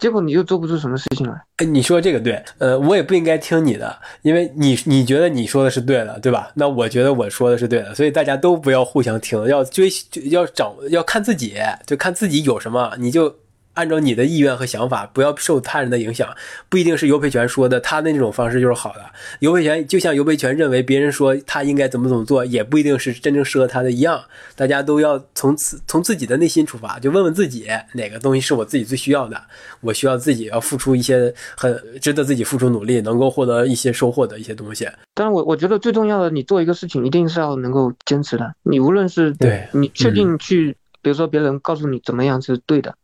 [0.03, 1.33] 结果你又做不出什么事情来。
[1.55, 6.51] 哎，你说这个对，呃，我也不应该听你的，因为你你觉得你说的是对的，对吧？
[6.55, 9.89] 那我觉得我说的是对的，所以大家都不要互相听，要追
[10.29, 13.33] 要掌要看自己，就看自己有什么，你就。
[13.73, 16.27] 按照你的意愿和想法，不要受他人的影响，
[16.69, 19.01] 不一定是尤培全说的他的那种方式就是好的。
[19.39, 24.23] 尤培全就像尤培全认为别人说他应该怎么怎么做，也不一定是真正适合他的一样。
[24.55, 29.41] 大家都要从此从自己的内心出发，就问问自己哪个东西是我自己最需要的，
[29.81, 34.87] 我需要自己要付出一些很值得自己付出努力，能够获得一些收获的一些东西。
[35.15, 38.53] 当然，我我觉得最重要的，你做一个事情一定是要能够坚持的。
[38.63, 42.95] 你无论是对你确定去，比如说别人告诉你怎么样是对的。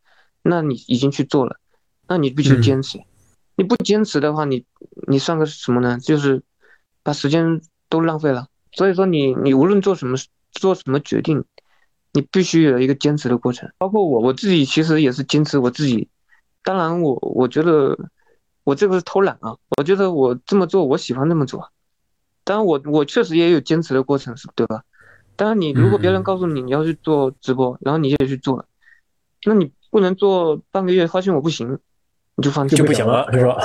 [0.42, 1.58] 那你已经去做了，
[2.08, 2.98] 那你必须坚持。
[3.56, 4.64] 你不坚持的话，你
[5.06, 5.98] 你算个什么呢？
[5.98, 6.42] 就是
[7.02, 7.60] 把时间
[7.90, 8.46] 都浪费了。
[8.72, 10.16] 所以说，你你无论做什么
[10.52, 11.44] 做什么决定，
[12.12, 13.70] 你必须有一个坚持的过程。
[13.76, 16.08] 包括我我自己其实也是坚持我自己。
[16.62, 17.98] 当然，我我觉得
[18.64, 19.58] 我这个是偷懒啊。
[19.76, 21.70] 我觉得我这么做，我喜欢这么做。
[22.44, 24.84] 当然，我我确实也有坚持的过程，是对吧？
[25.36, 28.64] 当然，你如果别人告诉你你要去做直播，然后你也去做了，
[29.44, 29.70] 那你。
[29.90, 31.78] 不能做半个月，发现我不行，
[32.36, 33.56] 你就放弃就不行了，是吧？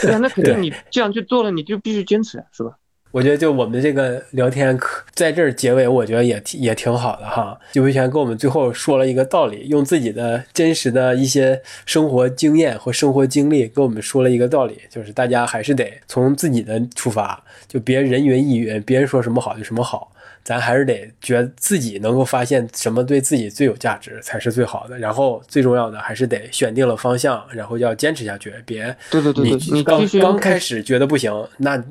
[0.00, 2.70] 对啊，那肯定 你这样去做了，你就必须坚持，是吧？
[3.10, 7.56] 我觉得就我们这个聊天可在这儿结尾，我觉得也也挺好的哈。
[7.70, 20.10] 就维权跟我们最后说了一个道理，用自己的真实的一些生活经验和生活经历跟我们说了一个道理，就是大家还是得从自己的出发，就别人云亦云，别人说什么好就什么好。
[20.44, 28.54] 咱还是得觉得自己能够发现什么对自己最有价值才是最好的，然后最重要的还是得选定了方向，然后要坚持下去。
[28.66, 31.82] 别对对对，你刚刚开始觉得不行，那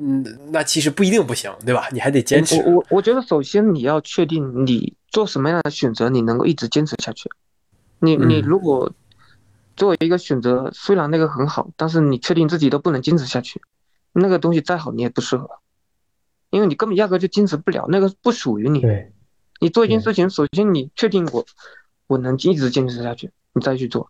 [0.50, 1.88] 那其实不一定不行，对吧？
[1.90, 2.62] 你还得坚持。
[2.62, 7.28] 我我觉得首先你要确定你做什么样的选择，你能够一直坚持下去。
[7.98, 8.92] 你你如果
[9.76, 13.60] 作为一个选择，虽然那个很好，但是你确定自己都不能坚持下去，
[14.12, 15.50] 那个东西再好你也不适合。
[16.54, 18.80] 因为你根本压根就坚持不了，那个不属于你。
[18.80, 19.10] 对，
[19.60, 21.44] 你做一件事情，首先你确定我
[22.06, 24.08] 我能一直坚持下去，你再去做。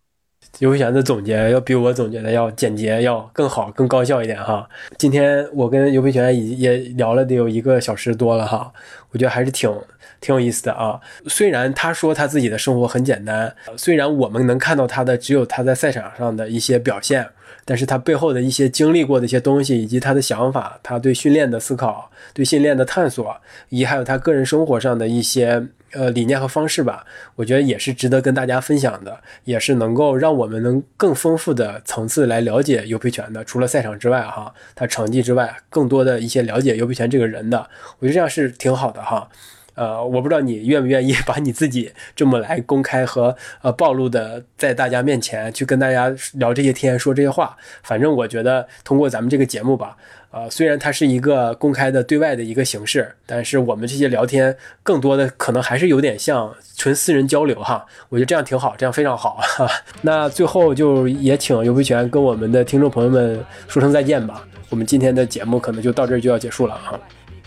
[0.59, 4.69] 尤贤的总结要比我总结的要简洁，要更好、更高效一点哈。
[4.99, 8.71] 今天我跟尤培全也也聊了得有一个小时多了哈，
[9.13, 9.75] 我觉得还是挺
[10.21, 11.01] 挺有意思的啊。
[11.27, 17.27] 虽然他说他自己的生活很简单，虽然我们能看到他的只有他在赛场上的一些表现。
[17.65, 23.37] 但是他背后的一些经历过的一些东西，以及他的想法，他对训练的思考，对训练的探索，
[23.69, 27.05] 以及还有他个人生活上的一些呃理念和方式吧，
[27.37, 33.45] 我觉得也是值得跟大家分享的，也是能够让我们能更丰富的层次来了解尤培权的。
[33.45, 39.29] 除了赛场之外，哈，他成绩之外，更多的一些了解尤培权这个人的，我觉得这样是挺好的哈。
[39.75, 47.57] 呃，我不知道你愿不愿意 把你自己这么来公开和呃暴露的，在大家面前去跟大家聊这些天，说这些话。
[47.83, 49.97] 反正我觉得通过咱们这个节目吧，
[50.31, 57.85] 呃，虽然它是一个公开的对外的一个形式，但是我们这些聊天更多的可能还是有点像纯私人交流哈。
[58.09, 59.41] 我觉得这样挺好，这样非常好。
[60.03, 64.47] 那最后就也请尤培全跟我们的听众朋友们说声再见吧。
[64.71, 66.99] 我们今天的节目可能就到这儿就要结束了哈。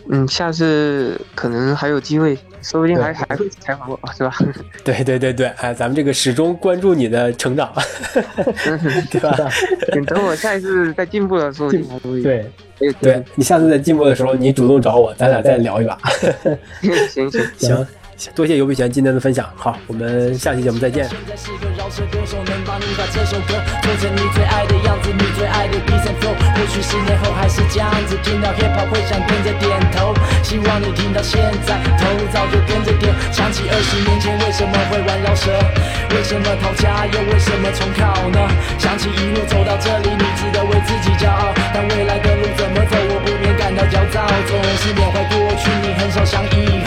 [0.09, 4.33] 嗯，下次可能还有机会，说不定还还会采访我，是吧？
[4.83, 7.73] 对对对对，哎，咱们这个始终关注你的成长，
[9.11, 9.35] 对吧？
[9.91, 11.69] 等 等我下一次再进步的时候，
[12.23, 12.45] 对
[13.01, 15.97] 对，你下次再进步的时候，你主动找我，咱俩再聊一把。
[17.09, 17.87] 行行行。
[18.33, 21.07] 多谢尤碧泉今天的分享，好，我们下期节目再见。
[21.07, 23.53] 现在时刻饶舌歌手能帮你把这首歌
[23.83, 30.17] 做成你最爱的样子，你最爱的 Be The FOB 或许十年后还是这样子，听到 hiphop 会想跟着点头。
[30.41, 33.13] 希望你听到现在，头早就跟着点。
[33.31, 35.53] 想起二十年前为什么会玩饶舌，
[36.17, 38.39] 为什么逃家又为什么重考呢？
[38.79, 41.53] 想起一路走到这里，你值得为自己骄傲。
[41.69, 44.25] 但未来的路怎么走，我不免感到焦躁。
[44.49, 46.86] 总是缅怀过去，你很少想以后。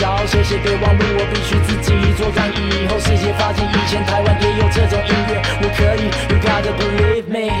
[0.00, 2.48] 饶舌写备忘录，我必须自己作战。
[2.56, 7.52] 以后世界发现以前台湾也有这种音乐，我可以，You gotta believe me，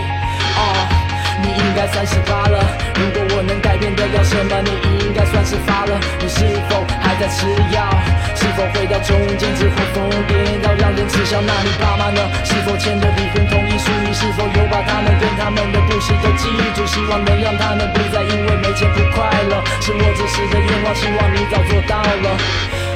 [1.80, 2.60] 该三十八了，
[3.00, 5.96] 如果我能改变得了什么，你应该算是发了。
[6.20, 7.88] 你是否还在吃药？
[8.36, 11.40] 是否回到中间之后疯癫到让人耻笑？
[11.40, 12.20] 那你爸妈呢？
[12.44, 13.88] 是否签了离婚同意书？
[14.04, 16.84] 你是否有把他们跟他们的故事都记住？
[16.84, 22.36] 希望能让他们不再因为没钱不快乐，是我这时的愿望，希望你早做到了。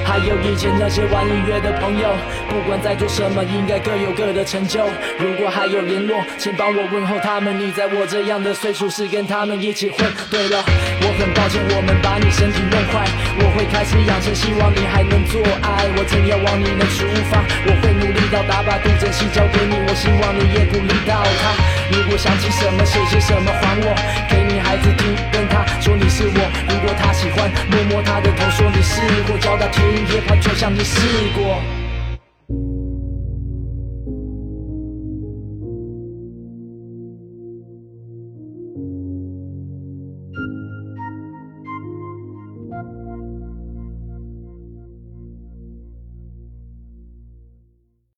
[0.05, 2.15] 还有以前那些玩音乐的朋友，
[2.49, 4.85] 不管在做什么，应该各有各的成就。
[5.19, 7.59] 如果还有联络，请帮我问候他们。
[7.59, 10.07] 你在我这样的岁数，是跟他们一起混。
[10.31, 10.63] 对了，
[11.01, 13.09] 我很抱歉，我们把你身体弄坏。
[13.41, 15.89] 我会开始养成，希望你还能做爱。
[15.97, 19.75] 我真要往你能出发，我会努力到达，把杜真心交给你。
[19.89, 21.57] 我希望你也鼓励到他。
[21.91, 23.91] 如果想起什么，写些什么还我，
[24.29, 26.51] 给你孩子听，跟他说你是我。
[26.67, 30.99] 如果他喜欢，摸摸他的头，说你是或教他听，也怕就像你试
[31.37, 31.61] 过。